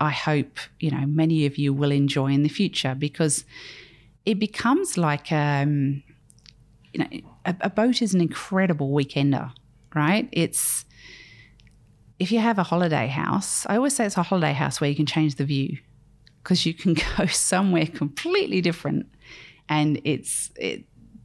I 0.03 0.11
hope 0.11 0.59
you 0.81 0.91
know 0.91 1.07
many 1.07 1.47
of 1.47 1.57
you 1.57 1.73
will 1.73 1.93
enjoy 1.93 2.33
in 2.33 2.43
the 2.43 2.49
future 2.49 2.97
because 2.97 3.45
it 4.27 4.41
becomes 4.41 4.99
like 4.99 5.31
um, 5.31 6.03
you 6.93 7.01
know 7.01 7.09
a, 7.45 7.55
a 7.61 7.71
boat 7.71 8.03
is 8.03 8.13
an 8.13 8.21
incredible 8.21 8.91
weekender, 8.91 9.53
right? 9.95 10.29
It's 10.33 10.85
if 12.19 12.33
you 12.33 12.41
have 12.41 12.59
a 12.59 12.65
holiday 12.65 13.07
house, 13.07 13.65
I 13.69 13.77
always 13.77 13.95
say 13.95 14.05
it's 14.05 14.17
a 14.17 14.25
holiday 14.25 14.53
house 14.53 14.81
where 14.81 14.91
you 14.91 14.97
can 14.97 15.07
change 15.07 15.37
the 15.37 15.45
view 15.45 15.79
because 16.43 16.67
you 16.67 16.75
can 16.75 16.95
go 17.17 17.27
somewhere 17.27 17.87
completely 17.87 18.61
different 18.61 19.07
and 19.69 20.01
it's 20.03 20.51
it, 20.57 20.85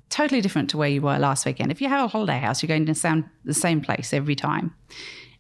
totally 0.10 0.42
different 0.42 0.70
to 0.70 0.78
where 0.78 0.90
you 0.90 1.02
were 1.02 1.18
last 1.18 1.48
weekend. 1.48 1.72
If 1.72 1.82
you 1.82 1.90
have 1.90 2.06
a 2.06 2.08
holiday 2.08 2.38
house, 2.38 2.62
you're 2.62 2.68
going 2.68 2.86
to 2.86 2.96
sound 2.96 3.26
the 3.44 3.56
same 3.56 3.82
place 3.82 4.14
every 4.14 4.36
time. 4.36 4.74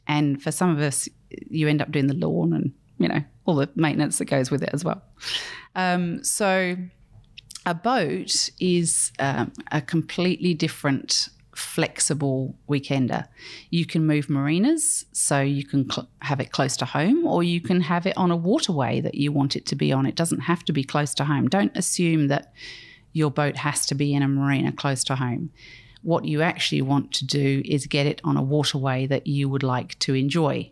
And 0.07 0.41
for 0.41 0.51
some 0.51 0.71
of 0.71 0.79
us, 0.79 1.07
you 1.29 1.67
end 1.67 1.81
up 1.81 1.91
doing 1.91 2.07
the 2.07 2.15
lawn 2.15 2.53
and, 2.53 2.73
you 2.97 3.07
know, 3.07 3.23
all 3.45 3.55
the 3.55 3.69
maintenance 3.75 4.17
that 4.17 4.25
goes 4.25 4.51
with 4.51 4.63
it 4.63 4.69
as 4.73 4.83
well. 4.83 5.01
Um, 5.75 6.23
so 6.23 6.75
a 7.65 7.73
boat 7.73 8.49
is 8.59 9.11
um, 9.19 9.51
a 9.71 9.81
completely 9.81 10.53
different 10.53 11.29
flexible 11.57 12.55
weekender. 12.69 13.27
You 13.71 13.85
can 13.85 14.05
move 14.05 14.29
marinas 14.29 15.05
so 15.11 15.41
you 15.41 15.65
can 15.65 15.89
cl- 15.89 16.07
have 16.21 16.39
it 16.39 16.51
close 16.51 16.77
to 16.77 16.85
home, 16.85 17.25
or 17.25 17.43
you 17.43 17.59
can 17.59 17.81
have 17.81 18.05
it 18.05 18.15
on 18.15 18.31
a 18.31 18.35
waterway 18.35 19.01
that 19.01 19.15
you 19.15 19.31
want 19.31 19.55
it 19.55 19.65
to 19.67 19.75
be 19.75 19.91
on. 19.91 20.05
It 20.05 20.15
doesn't 20.15 20.41
have 20.41 20.63
to 20.65 20.73
be 20.73 20.83
close 20.83 21.13
to 21.15 21.25
home. 21.25 21.47
Don't 21.47 21.75
assume 21.75 22.27
that 22.27 22.53
your 23.11 23.31
boat 23.31 23.57
has 23.57 23.85
to 23.87 23.95
be 23.95 24.13
in 24.13 24.21
a 24.21 24.27
marina 24.27 24.71
close 24.71 25.03
to 25.05 25.15
home. 25.15 25.49
What 26.03 26.25
you 26.25 26.43
actually 26.43 26.83
want 26.83 27.11
to 27.13 27.25
do 27.25 27.63
is 27.65 27.87
get 27.87 28.05
it 28.05 28.21
on 28.23 28.37
a 28.37 28.43
waterway 28.43 29.07
that 29.07 29.25
you 29.25 29.49
would 29.49 29.63
like 29.63 29.97
to 29.99 30.13
enjoy. 30.13 30.71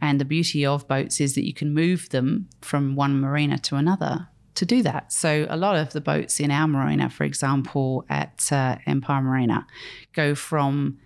And 0.00 0.20
the 0.20 0.24
beauty 0.24 0.66
of 0.66 0.86
boats 0.86 1.20
is 1.20 1.34
that 1.34 1.46
you 1.46 1.54
can 1.54 1.72
move 1.72 2.10
them 2.10 2.48
from 2.60 2.96
one 2.96 3.20
marina 3.20 3.58
to 3.58 3.76
another 3.76 4.28
to 4.56 4.66
do 4.66 4.82
that. 4.82 5.12
So 5.12 5.46
a 5.48 5.56
lot 5.56 5.76
of 5.76 5.92
the 5.92 6.00
boats 6.00 6.40
in 6.40 6.50
our 6.50 6.66
marina, 6.66 7.08
for 7.08 7.24
example, 7.24 8.04
at 8.08 8.50
uh, 8.50 8.76
Empire 8.86 9.22
Marina, 9.22 9.66
go 10.12 10.34
from 10.34 10.98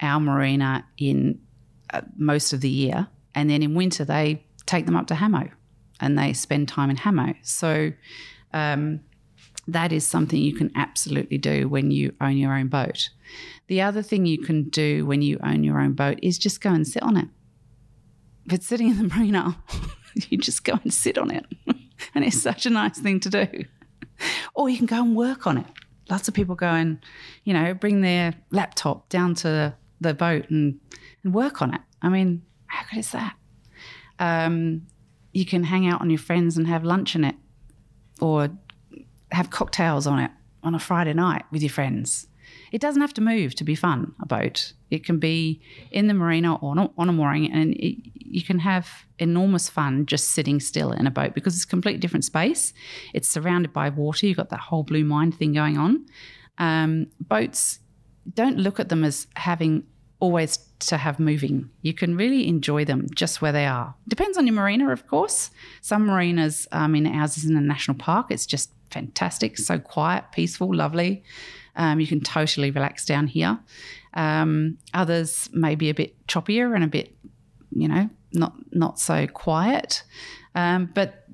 our 0.00 0.20
marina 0.20 0.86
in 0.98 1.40
uh, 1.92 2.02
most 2.16 2.52
of 2.52 2.60
the 2.60 2.68
year, 2.68 3.08
and 3.34 3.50
then 3.50 3.62
in 3.62 3.74
winter 3.74 4.04
they 4.04 4.44
take 4.66 4.86
them 4.86 4.96
up 4.96 5.06
to 5.08 5.14
Hamo, 5.14 5.48
and 6.00 6.18
they 6.18 6.32
spend 6.32 6.68
time 6.68 6.90
in 6.90 6.96
Hamo. 6.96 7.34
So 7.42 7.92
um, 8.52 9.00
that 9.66 9.92
is 9.92 10.06
something 10.06 10.40
you 10.40 10.54
can 10.54 10.70
absolutely 10.74 11.38
do 11.38 11.68
when 11.68 11.90
you 11.90 12.14
own 12.20 12.36
your 12.36 12.54
own 12.54 12.68
boat. 12.68 13.10
The 13.66 13.80
other 13.80 14.02
thing 14.02 14.26
you 14.26 14.38
can 14.38 14.68
do 14.68 15.06
when 15.06 15.22
you 15.22 15.38
own 15.42 15.64
your 15.64 15.80
own 15.80 15.94
boat 15.94 16.18
is 16.22 16.38
just 16.38 16.60
go 16.60 16.70
and 16.70 16.86
sit 16.86 17.02
on 17.02 17.16
it. 17.16 17.28
If 18.46 18.52
it's 18.52 18.66
sitting 18.66 18.88
in 18.88 18.96
the 18.96 19.14
marina, 19.14 19.56
you 20.28 20.38
just 20.38 20.64
go 20.64 20.78
and 20.82 20.92
sit 20.92 21.18
on 21.18 21.30
it. 21.30 21.46
and 22.14 22.24
it's 22.24 22.40
such 22.40 22.66
a 22.66 22.70
nice 22.70 22.98
thing 22.98 23.20
to 23.20 23.30
do. 23.30 23.64
Or 24.54 24.68
you 24.68 24.76
can 24.76 24.86
go 24.86 25.02
and 25.02 25.16
work 25.16 25.46
on 25.46 25.58
it. 25.58 25.66
Lots 26.08 26.28
of 26.28 26.34
people 26.34 26.54
go 26.54 26.68
and, 26.68 26.98
you 27.44 27.54
know, 27.54 27.72
bring 27.74 28.00
their 28.00 28.34
laptop 28.50 29.08
down 29.08 29.34
to 29.36 29.74
the 30.00 30.14
boat 30.14 30.50
and, 30.50 30.80
and 31.22 31.32
work 31.32 31.62
on 31.62 31.74
it. 31.74 31.80
I 32.02 32.08
mean, 32.08 32.42
how 32.66 32.84
good 32.90 32.98
is 32.98 33.12
that? 33.12 33.34
Um, 34.18 34.86
you 35.32 35.46
can 35.46 35.64
hang 35.64 35.86
out 35.86 36.00
on 36.00 36.10
your 36.10 36.18
friends 36.18 36.56
and 36.56 36.66
have 36.66 36.84
lunch 36.84 37.14
in 37.14 37.24
it 37.24 37.36
or 38.20 38.50
have 39.30 39.50
cocktails 39.50 40.06
on 40.06 40.18
it 40.18 40.30
on 40.62 40.74
a 40.74 40.78
Friday 40.78 41.12
night 41.12 41.44
with 41.50 41.62
your 41.62 41.70
friends. 41.70 42.26
It 42.72 42.80
doesn't 42.80 43.00
have 43.00 43.14
to 43.14 43.20
move 43.20 43.54
to 43.56 43.64
be 43.64 43.74
fun, 43.74 44.14
a 44.20 44.26
boat. 44.26 44.72
It 44.90 45.04
can 45.04 45.18
be 45.18 45.60
in 45.90 46.06
the 46.06 46.14
marina 46.14 46.54
or 46.56 46.90
on 46.96 47.08
a 47.08 47.12
mooring, 47.12 47.50
and 47.52 47.74
it, 47.74 47.96
you 48.14 48.42
can 48.42 48.58
have 48.60 48.88
enormous 49.18 49.68
fun 49.68 50.06
just 50.06 50.30
sitting 50.30 50.60
still 50.60 50.92
in 50.92 51.06
a 51.06 51.10
boat 51.10 51.34
because 51.34 51.54
it's 51.54 51.64
a 51.64 51.68
completely 51.68 52.00
different 52.00 52.24
space. 52.24 52.72
It's 53.12 53.28
surrounded 53.28 53.72
by 53.72 53.88
water. 53.88 54.26
You've 54.26 54.36
got 54.36 54.50
that 54.50 54.60
whole 54.60 54.82
blue 54.82 55.04
mind 55.04 55.34
thing 55.34 55.52
going 55.52 55.78
on. 55.78 56.06
Um, 56.58 57.06
boats, 57.20 57.80
don't 58.34 58.58
look 58.58 58.78
at 58.78 58.88
them 58.88 59.04
as 59.04 59.26
having 59.34 59.84
always 60.20 60.58
to 60.80 60.96
have 60.96 61.18
moving. 61.18 61.70
You 61.82 61.94
can 61.94 62.16
really 62.16 62.46
enjoy 62.48 62.84
them 62.84 63.06
just 63.14 63.42
where 63.42 63.52
they 63.52 63.66
are. 63.66 63.94
Depends 64.08 64.38
on 64.38 64.46
your 64.46 64.54
marina, 64.54 64.90
of 64.90 65.06
course. 65.06 65.50
Some 65.80 66.06
marinas, 66.06 66.68
I 66.72 66.86
mean, 66.86 67.06
ours 67.06 67.36
is 67.36 67.44
in 67.44 67.56
a 67.56 67.60
national 67.60 67.96
park. 67.96 68.26
It's 68.30 68.46
just 68.46 68.70
fantastic, 68.90 69.58
so 69.58 69.78
quiet, 69.78 70.24
peaceful, 70.32 70.74
lovely. 70.74 71.22
Um, 71.76 72.00
you 72.00 72.06
can 72.06 72.20
totally 72.20 72.70
relax 72.70 73.04
down 73.04 73.26
here. 73.26 73.58
Um, 74.14 74.78
others 74.92 75.48
may 75.52 75.74
be 75.74 75.90
a 75.90 75.94
bit 75.94 76.26
choppier 76.26 76.74
and 76.74 76.84
a 76.84 76.88
bit, 76.88 77.14
you 77.70 77.88
know, 77.88 78.08
not 78.32 78.54
not 78.72 78.98
so 78.98 79.26
quiet. 79.26 80.02
Um, 80.54 80.90
but 80.94 81.26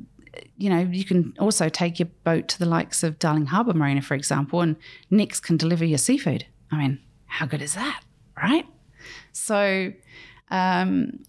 you 0.58 0.70
know, 0.70 0.80
you 0.80 1.04
can 1.04 1.34
also 1.38 1.68
take 1.68 1.98
your 1.98 2.08
boat 2.24 2.48
to 2.48 2.58
the 2.58 2.66
likes 2.66 3.02
of 3.02 3.18
Darling 3.18 3.46
Harbour 3.46 3.74
Marina, 3.74 4.02
for 4.02 4.14
example, 4.14 4.60
and 4.60 4.76
Nick's 5.10 5.40
can 5.40 5.56
deliver 5.56 5.84
your 5.84 5.98
seafood. 5.98 6.46
I 6.70 6.78
mean, 6.78 6.98
how 7.26 7.46
good 7.46 7.62
is 7.62 7.74
that, 7.74 8.02
right? 8.36 8.66
So, 9.32 9.92
um, 10.50 11.20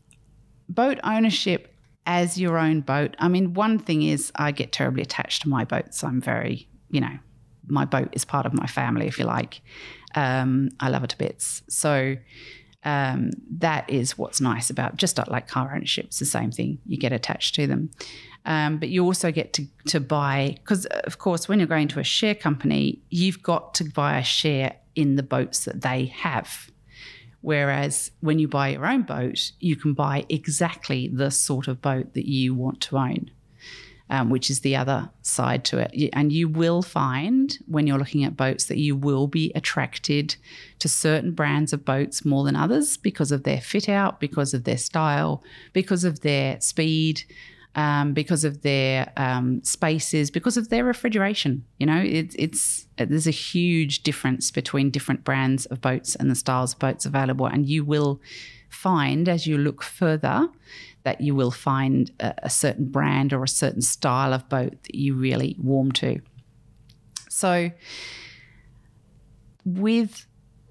boat 0.70 1.00
ownership 1.04 1.74
as 2.06 2.40
your 2.40 2.58
own 2.58 2.82
boat. 2.82 3.16
I 3.20 3.28
mean, 3.28 3.54
one 3.54 3.80
thing 3.80 4.04
is 4.04 4.32
I 4.36 4.52
get 4.52 4.72
terribly 4.72 5.02
attached 5.02 5.42
to 5.44 5.50
my 5.50 5.66
boats. 5.66 6.04
I'm 6.04 6.22
very, 6.22 6.68
you 6.90 7.02
know, 7.02 7.20
my 7.68 7.86
boat 7.86 8.10
is 8.14 8.26
part 8.26 8.46
of 8.46 8.54
my 8.54 8.68
family, 8.68 9.08
if 9.08 9.20
you 9.20 9.26
like. 9.26 9.62
Um, 10.16 10.70
I 10.80 10.90
love 10.90 11.04
it 11.04 11.12
to 11.12 11.18
bits. 11.18 11.62
So 11.70 12.18
um, 12.84 13.32
that 13.58 13.90
is 13.90 14.18
what's 14.18 14.40
nice 14.40 14.70
about 14.70 14.96
just 14.96 15.20
like 15.28 15.48
car 15.48 15.74
ownership. 15.76 16.06
It's 16.06 16.20
the 16.20 16.26
same 16.26 16.52
thing. 16.52 16.80
You 16.86 16.98
get 16.98 17.12
attached 17.12 17.56
to 17.56 17.68
them. 17.68 17.90
Um, 18.46 18.78
but 18.78 18.88
you 18.90 19.04
also 19.04 19.32
get 19.32 19.52
to, 19.54 19.68
to 19.88 20.00
buy, 20.00 20.56
because 20.60 20.86
of 20.86 21.18
course, 21.18 21.50
when 21.50 21.60
you're 21.60 21.68
going 21.68 21.90
to 21.90 22.00
a 22.00 22.04
share 22.04 22.36
company, 22.36 23.02
you've 23.10 23.44
got 23.44 23.74
to 23.76 23.84
buy 23.84 24.18
a 24.20 24.24
share 24.24 24.76
in 24.96 25.18
the 25.18 25.24
boats 25.24 25.66
that 25.66 25.82
they 25.82 26.06
have. 26.06 26.72
Whereas 27.42 28.12
when 28.22 28.40
you 28.40 28.48
buy 28.48 28.70
your 28.70 28.86
own 28.86 29.04
boat, 29.04 29.52
you 29.60 29.76
can 29.76 29.94
buy 29.94 30.26
exactly 30.30 31.08
the 31.08 31.30
sort 31.30 31.68
of 31.68 31.82
boat 31.82 32.14
that 32.14 32.26
you 32.28 32.56
want 32.56 32.82
to 32.82 32.98
own, 32.98 33.32
um, 34.10 34.30
which 34.30 34.50
is 34.50 34.62
the 34.62 34.76
other 34.76 35.10
side 35.22 35.66
to 35.66 35.80
it. 35.80 36.10
And 36.14 36.32
you 36.32 36.48
will 36.48 36.82
find 36.82 37.58
when 37.68 37.88
you're 37.88 38.00
looking 38.00 38.24
at 38.24 38.38
boats 38.38 38.66
that 38.66 38.78
you 38.78 38.96
will 38.96 39.28
be 39.28 39.52
attracted 39.56 40.36
to 40.80 40.88
certain 40.88 41.34
brands 41.34 41.74
of 41.74 41.86
boats 41.86 42.24
more 42.26 42.44
than 42.44 42.56
others 42.56 42.98
because 42.98 43.32
of 43.32 43.44
their 43.44 43.62
fit 43.62 43.90
out, 43.90 44.20
because 44.20 44.54
of 44.54 44.64
their 44.64 44.78
style, 44.78 45.44
because 45.74 46.04
of 46.04 46.22
their 46.22 46.60
speed 46.62 47.24
um, 47.78 48.14
because 48.14 48.44
of 48.44 48.64
their 48.64 49.14
um, 49.18 49.64
spaces, 49.64 50.32
because 50.32 50.58
of 50.58 50.70
their 50.70 50.84
refrigeration. 50.84 51.64
You 51.78 51.86
know, 51.86 52.02
it, 52.02 52.36
it's 52.38 52.88
there's 52.98 53.28
a 53.28 53.32
huge 53.32 54.02
difference 54.02 54.50
between 54.50 54.90
different 54.90 55.24
brands 55.24 55.68
of 55.68 55.80
boats 55.80 56.16
and 56.16 56.30
the 56.30 56.36
styles 56.36 56.74
of 56.74 56.80
boats 56.80 57.06
available, 57.06 57.46
and 57.46 57.68
you 57.68 57.86
will 57.86 58.20
find 58.70 59.28
as 59.30 59.48
you 59.48 59.58
look 59.58 59.84
further 59.84 60.50
that 61.04 61.22
you 61.22 61.34
will 61.34 61.52
find 61.52 62.12
a, 62.20 62.34
a 62.44 62.50
certain 62.50 62.86
brand 62.86 63.32
or 63.32 63.44
a 63.44 63.48
certain 63.48 63.82
style 63.82 64.34
of 64.34 64.48
boat 64.50 64.72
that 64.84 64.96
you 64.96 65.16
really 65.16 65.56
warm 65.58 65.92
to. 65.94 66.20
So, 67.30 67.72
with 69.64 70.26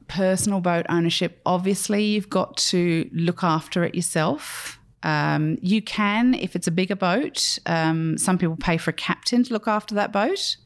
personal 0.09 0.61
boat 0.61 0.87
ownership, 0.89 1.41
obviously 1.47 2.05
you've 2.05 2.31
got 2.31 2.57
to 2.57 3.09
look 3.13 3.43
after 3.43 3.85
it 3.85 3.95
yourself. 3.95 4.79
Um, 5.03 5.59
you 5.63 5.83
can, 5.83 6.35
if 6.35 6.57
it's 6.57 6.67
a 6.67 6.71
bigger 6.71 6.97
boat, 6.97 7.59
um, 7.67 8.19
some 8.19 8.39
people 8.39 8.57
pay 8.57 8.77
for 8.77 8.91
a 8.91 8.95
captain 8.95 9.45
to 9.45 9.53
look 9.53 9.69
after 9.69 9.95
that 9.95 10.13
boat. 10.13 10.57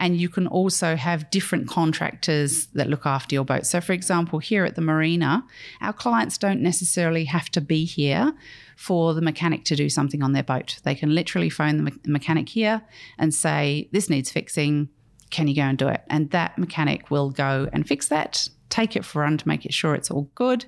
And 0.00 0.16
you 0.16 0.28
can 0.28 0.46
also 0.46 0.96
have 0.96 1.30
different 1.30 1.68
contractors 1.68 2.66
that 2.68 2.88
look 2.88 3.04
after 3.04 3.34
your 3.34 3.44
boat. 3.44 3.66
So, 3.66 3.80
for 3.80 3.92
example, 3.92 4.38
here 4.38 4.64
at 4.64 4.74
the 4.74 4.80
marina, 4.80 5.44
our 5.80 5.92
clients 5.92 6.38
don't 6.38 6.62
necessarily 6.62 7.26
have 7.26 7.50
to 7.50 7.60
be 7.60 7.84
here 7.84 8.32
for 8.76 9.12
the 9.12 9.20
mechanic 9.20 9.64
to 9.66 9.76
do 9.76 9.90
something 9.90 10.22
on 10.22 10.32
their 10.32 10.42
boat. 10.42 10.78
They 10.84 10.94
can 10.94 11.14
literally 11.14 11.50
phone 11.50 11.76
the 11.76 11.82
me- 11.82 12.00
mechanic 12.06 12.48
here 12.48 12.80
and 13.18 13.34
say, 13.34 13.88
This 13.92 14.08
needs 14.08 14.30
fixing. 14.30 14.88
Can 15.28 15.46
you 15.46 15.54
go 15.54 15.62
and 15.62 15.78
do 15.78 15.86
it? 15.86 16.02
And 16.08 16.30
that 16.30 16.58
mechanic 16.58 17.10
will 17.10 17.30
go 17.30 17.68
and 17.72 17.86
fix 17.86 18.08
that 18.08 18.48
take 18.70 18.96
it 18.96 19.04
for 19.04 19.20
a 19.20 19.24
run 19.24 19.36
to 19.36 19.48
make 19.48 19.66
it 19.66 19.74
sure 19.74 19.94
it's 19.94 20.10
all 20.10 20.30
good, 20.34 20.64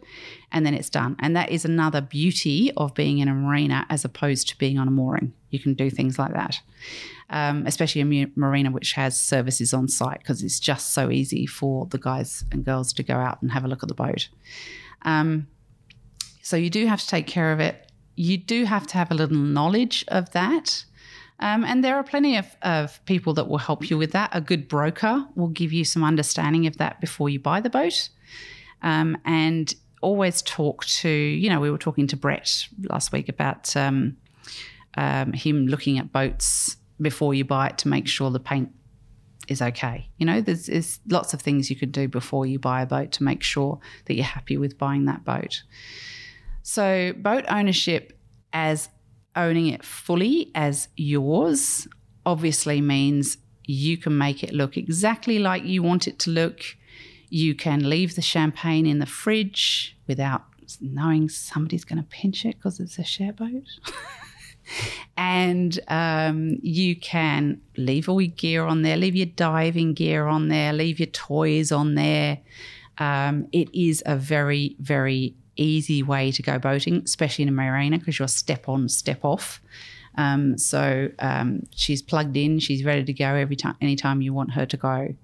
and 0.51 0.67
then 0.67 0.75
it's 0.75 0.91
done. 0.91 1.17
And 1.19 1.35
that 1.37 1.51
is 1.51 1.65
another 1.65 2.01
beauty 2.01 2.73
of 2.77 2.95
being 2.95 3.19
in 3.19 3.29
a 3.29 3.35
marina 3.35 3.87
as 3.89 4.05
opposed 4.05 4.49
to 4.49 4.59
being 4.59 4.79
on 4.79 4.89
a 4.89 4.91
mooring. 4.91 5.33
You 5.51 5.59
can 5.59 5.75
do 5.75 5.89
things 5.89 6.19
like 6.19 6.33
that, 6.35 6.61
um, 7.31 7.67
especially 7.67 8.01
a 8.01 8.29
marina 8.37 8.71
which 8.71 8.93
has 8.93 9.19
services 9.19 9.73
on 9.73 9.89
site 9.89 10.19
because 10.19 10.43
it's 10.43 10.61
just 10.61 10.93
so 10.93 11.11
easy 11.11 11.47
for 11.47 11.87
the 11.87 11.99
guys 11.99 12.45
and 12.53 12.65
girls 12.65 12.93
to 12.95 13.03
go 13.03 13.15
out 13.15 13.41
and 13.41 13.53
have 13.53 13.65
a 13.65 13.69
look 13.69 13.83
at 13.83 13.89
the 13.89 13.95
boat. 13.95 14.29
Um, 15.03 15.47
so 16.43 16.57
you 16.57 16.71
do 16.71 16.87
have 16.87 17.01
to 17.01 17.07
take 17.07 17.27
care 17.27 17.53
of 17.53 17.61
it. 17.61 17.91
You 18.17 18.37
do 18.37 18.65
have 18.65 18.87
to 18.89 18.99
have 18.99 19.11
a 19.11 19.15
little 19.15 19.37
knowledge 19.37 20.05
of 20.09 20.31
that. 20.33 20.85
Um, 21.43 21.65
and 21.65 21.85
there 21.85 21.97
are 21.97 22.05
plenty 22.05 22.37
of, 22.37 22.47
of 22.63 23.05
people 23.05 23.35
that 23.35 23.49
will 23.49 23.59
help 23.59 23.91
you 23.91 23.99
with 23.99 24.13
that. 24.13 24.31
A 24.33 24.41
good 24.41 24.69
broker 24.69 25.27
will 25.35 25.49
give 25.49 25.73
you 25.73 25.85
some 25.85 26.05
understanding 26.05 26.69
of 26.69 26.77
that 26.77 27.01
before 27.01 27.29
you 27.29 27.41
buy 27.41 27.61
the 27.61 27.69
boat. 27.69 28.09
Um, 28.81 29.19
and 29.25 29.75
always 30.03 30.41
talk 30.43 30.87
to, 30.87 31.09
you 31.09 31.51
know, 31.51 31.59
we 31.59 31.69
were 31.69 31.79
talking 31.79 32.07
to 32.07 32.17
Brett 32.17 32.69
last 32.89 33.11
week 33.13 33.29
about 33.29 33.77
um, 33.77 34.17
um 34.97 35.33
him 35.33 35.67
looking 35.67 35.99
at 35.99 36.13
boats 36.13 36.77
before 37.01 37.35
you 37.35 37.45
buy 37.45 37.69
it 37.69 37.79
to 37.79 37.89
make 37.89 38.07
sure 38.07 38.31
the 38.31 38.39
paint 38.39 38.71
is 39.49 39.61
okay. 39.61 40.09
You 40.19 40.27
know, 40.27 40.41
there's, 40.41 40.67
there's 40.67 41.01
lots 41.09 41.35
of 41.35 41.43
things 41.43 41.71
you 41.71 41.77
can 41.77 41.91
do 41.91 42.07
before 42.07 42.47
you 42.47 42.61
buy 42.61 42.83
a 42.83 42.87
boat 42.87 43.11
to 43.13 43.25
make 43.25 43.43
sure 43.43 43.81
that 44.05 44.15
you're 44.15 44.25
happy 44.25 44.57
with 44.57 44.79
buying 44.79 45.07
that 45.07 45.25
boat. 45.25 45.65
So, 46.63 47.13
boat 47.17 47.45
ownership 47.49 48.17
as 48.53 48.89
owning 49.37 49.69
it 49.69 49.85
fully 49.85 50.51
as 50.55 50.89
yours 50.97 51.89
obviously 52.25 52.81
means 52.81 53.39
you 53.65 53.97
can 53.97 54.17
make 54.17 54.43
it 54.43 54.53
look 54.53 54.77
exactly 54.77 55.39
like 55.39 55.65
you 55.65 55.83
want 55.83 56.09
it 56.09 56.19
to 56.21 56.31
look. 56.31 56.63
You 57.29 57.55
can 57.55 57.89
leave 57.89 58.15
the 58.15 58.23
champagne 58.23 58.87
in 58.87 58.99
the 58.99 59.07
fridge 59.07 59.97
without 60.07 60.43
knowing 60.81 61.29
somebody's 61.29 61.85
going 61.85 62.03
to 62.03 62.09
pinch 62.09 62.45
it 62.45 62.57
because 62.57 62.81
it's 62.81 62.99
a 62.99 63.05
share 63.05 63.33
boat. 63.33 63.65
and 65.17 65.79
um, 65.89 66.59
you 66.63 66.97
can 66.97 67.61
leave 67.77 68.09
all 68.09 68.21
your 68.21 68.33
gear 68.33 68.65
on 68.65 68.83
there, 68.83 68.97
leave 68.97 69.17
your 69.17 69.27
diving 69.27 69.95
gear 69.95 70.27
on 70.27 70.49
there, 70.49 70.73
leave 70.73 70.99
your 70.99 71.09
toys 71.09 71.73
on 71.73 71.95
there. 71.95 72.39
Um, 72.99 73.49
it 73.53 73.75
is 73.75 74.03
a 74.07 74.17
very, 74.17 74.77
very 74.79 75.35
easy 75.57 76.03
way 76.03 76.33
to 76.33 76.43
go 76.43 76.59
boating, 76.59 77.03
especially 77.05 77.43
in 77.43 77.49
a 77.49 77.53
marina 77.53 77.99
because 77.99 78.19
you're 78.19 78.29
step 78.29 78.69
on, 78.69 78.89
step 78.89 79.25
off. 79.25 79.61
Um, 80.17 80.59
so 80.59 81.09
um, 81.19 81.63
she's 81.75 82.03
plugged 82.03 82.37
in, 82.37 82.59
she's 82.59 82.85
ready 82.85 83.05
to 83.05 83.13
go 83.13 83.35
every 83.35 83.57
time, 83.57 83.77
anytime 83.81 84.23
you 84.23 84.35
want 84.35 84.53
her 84.53 84.67
to 84.67 84.77
go. 84.77 85.15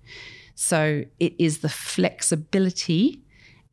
So 0.54 1.04
it 1.20 1.34
is 1.38 1.58
the 1.58 1.68
flexibility 1.68 3.22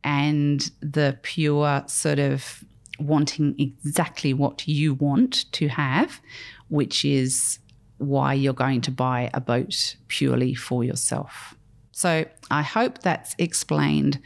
and 0.03 0.69
the 0.81 1.17
pure 1.23 1.83
sort 1.87 2.19
of 2.19 2.63
wanting 2.99 3.55
exactly 3.57 4.33
what 4.33 4.67
you 4.67 4.93
want 4.93 5.51
to 5.53 5.67
have, 5.67 6.21
which 6.69 7.03
is 7.03 7.59
why 7.97 8.33
you're 8.33 8.53
going 8.53 8.81
to 8.81 8.91
buy 8.91 9.29
a 9.33 9.41
boat 9.41 9.95
purely 10.07 10.53
for 10.53 10.83
yourself. 10.83 11.55
So 11.91 12.25
I 12.51 12.61
hope 12.61 12.99
that's 12.99 13.35
explained 13.39 14.19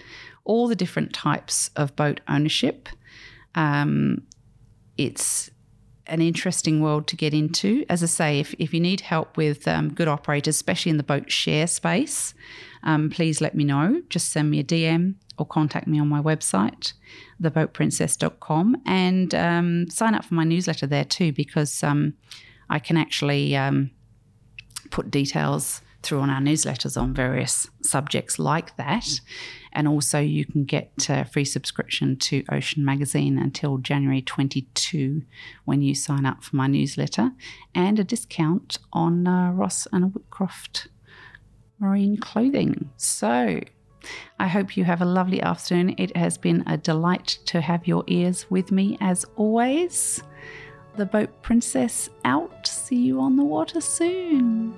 all 0.49 0.67
the 0.67 0.75
different 0.75 1.13
types 1.13 1.69
of 1.75 1.95
boat 1.95 2.21
ownership. 2.27 2.89
Um, 3.53 4.23
it's 4.97 5.51
an 6.07 6.21
interesting 6.23 6.81
world 6.81 7.05
to 7.05 7.15
get 7.15 7.35
into. 7.35 7.85
As 7.88 8.01
I 8.01 8.07
say, 8.07 8.39
if, 8.39 8.55
if 8.57 8.73
you 8.73 8.79
need 8.79 9.01
help 9.01 9.38
with 9.38 9.67
um, 9.67 9.93
good 9.93 10.07
operators, 10.07 10.55
especially 10.55 10.89
in 10.89 10.97
the 10.97 11.03
boat 11.03 11.31
share 11.31 11.67
space, 11.67 12.33
um, 12.81 13.12
please 13.12 13.41
let 13.41 13.53
me 13.53 13.63
know. 13.63 14.01
Just 14.09 14.31
send 14.31 14.49
me 14.49 14.57
a 14.59 14.63
DM 14.63 15.13
or 15.38 15.45
contact 15.45 15.85
me 15.85 15.99
on 15.99 16.07
my 16.07 16.19
website, 16.19 16.93
theboatprincess.com, 17.39 18.77
and 18.88 19.35
um, 19.35 19.88
sign 19.91 20.15
up 20.15 20.25
for 20.25 20.33
my 20.33 20.43
newsletter 20.43 20.88
there 20.88 21.05
too, 21.05 21.31
because 21.31 21.83
um, 21.83 22.15
I 22.71 22.79
can 22.79 22.97
actually 22.97 23.55
um, 23.55 23.91
put 24.89 25.12
details 25.12 25.83
through 26.01 26.21
on 26.21 26.31
our 26.31 26.41
newsletters 26.41 26.99
on 26.99 27.13
various 27.13 27.69
subjects 27.83 28.39
like 28.39 28.75
that. 28.77 29.05
And 29.71 29.88
also, 29.88 30.19
you 30.19 30.45
can 30.45 30.65
get 30.65 31.08
a 31.10 31.25
free 31.25 31.45
subscription 31.45 32.17
to 32.17 32.43
Ocean 32.51 32.84
Magazine 32.84 33.38
until 33.38 33.77
January 33.77 34.21
22 34.21 35.21
when 35.65 35.82
you 35.82 35.93
sign 35.93 36.25
up 36.25 36.43
for 36.43 36.55
my 36.55 36.67
newsletter, 36.67 37.32
and 37.75 37.99
a 37.99 38.03
discount 38.03 38.79
on 38.91 39.27
uh, 39.27 39.51
Ross 39.51 39.88
and 39.91 40.13
Whitcroft 40.13 40.88
marine 41.79 42.17
clothing. 42.17 42.89
So, 42.97 43.62
I 44.39 44.47
hope 44.47 44.77
you 44.77 44.84
have 44.86 45.01
a 45.01 45.05
lovely 45.05 45.41
afternoon. 45.41 45.95
It 45.97 46.15
has 46.15 46.38
been 46.38 46.63
a 46.65 46.77
delight 46.77 47.39
to 47.45 47.62
have 47.62 47.88
your 47.88 48.03
ears 48.08 48.49
with 48.49 48.71
me 48.71 48.97
as 49.01 49.25
always. 49.36 50.23
The 50.95 51.05
Boat 51.05 51.41
Princess 51.41 52.10
out. 52.25 52.67
See 52.67 52.97
you 52.97 53.21
on 53.21 53.36
the 53.36 53.43
water 53.43 53.82
soon. 53.82 54.73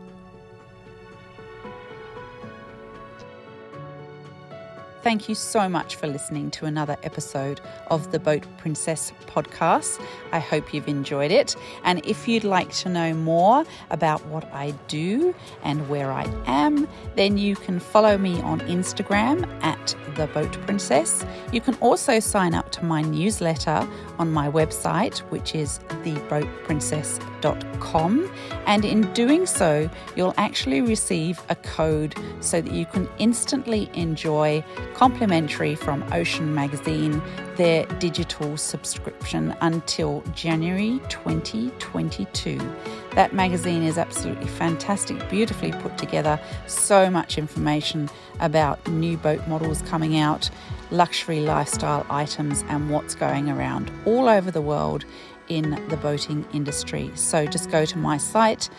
Thank 5.03 5.27
you 5.27 5.33
so 5.33 5.67
much 5.67 5.95
for 5.95 6.05
listening 6.05 6.51
to 6.51 6.67
another 6.67 6.95
episode 7.01 7.59
of 7.87 8.11
the 8.11 8.19
Boat 8.19 8.45
Princess 8.59 9.11
podcast. 9.25 9.99
I 10.31 10.37
hope 10.37 10.75
you've 10.75 10.87
enjoyed 10.87 11.31
it. 11.31 11.55
And 11.83 12.05
if 12.05 12.27
you'd 12.27 12.43
like 12.43 12.71
to 12.73 12.89
know 12.89 13.15
more 13.15 13.65
about 13.89 14.23
what 14.27 14.45
I 14.53 14.75
do 14.87 15.33
and 15.63 15.89
where 15.89 16.11
I 16.11 16.31
am, 16.45 16.87
then 17.15 17.39
you 17.39 17.55
can 17.55 17.79
follow 17.79 18.15
me 18.15 18.39
on 18.41 18.59
Instagram 18.61 19.49
at 19.63 19.95
the 20.15 20.27
Boat 20.27 20.51
Princess. 20.67 21.25
You 21.51 21.61
can 21.61 21.73
also 21.75 22.19
sign 22.19 22.53
up 22.53 22.71
to 22.73 22.85
my 22.85 23.01
newsletter 23.01 23.87
on 24.19 24.31
my 24.31 24.51
website, 24.51 25.17
which 25.31 25.55
is 25.55 25.79
theboatprincess.com. 26.03 28.31
And 28.67 28.85
in 28.85 29.11
doing 29.13 29.47
so, 29.47 29.89
you'll 30.15 30.35
actually 30.37 30.81
receive 30.81 31.41
a 31.49 31.55
code 31.55 32.13
so 32.39 32.61
that 32.61 32.71
you 32.71 32.85
can 32.85 33.09
instantly 33.17 33.89
enjoy 33.93 34.63
complimentary 34.93 35.75
from 35.75 36.03
Ocean 36.13 36.53
Magazine, 36.53 37.21
their 37.55 37.85
digital 37.99 38.57
subscription 38.57 39.55
until 39.61 40.23
January 40.33 40.99
2022. 41.09 42.59
That 43.15 43.33
magazine 43.33 43.83
is 43.83 43.97
absolutely 43.97 44.47
fantastic, 44.47 45.29
beautifully 45.29 45.71
put 45.71 45.97
together, 45.97 46.39
so 46.67 47.09
much 47.09 47.37
information 47.37 48.09
about 48.39 48.85
new 48.87 49.17
boat 49.17 49.47
models 49.47 49.81
coming 49.83 50.17
out, 50.17 50.49
luxury 50.91 51.41
lifestyle 51.41 52.05
items, 52.09 52.63
and 52.69 52.89
what's 52.89 53.15
going 53.15 53.49
around 53.49 53.91
all 54.05 54.29
over 54.29 54.51
the 54.51 54.61
world 54.61 55.05
in 55.49 55.71
the 55.89 55.97
boating 55.97 56.45
industry. 56.53 57.11
So 57.15 57.45
just 57.45 57.69
go 57.69 57.85
to 57.85 57.97
my 57.97 58.17
site 58.17 58.69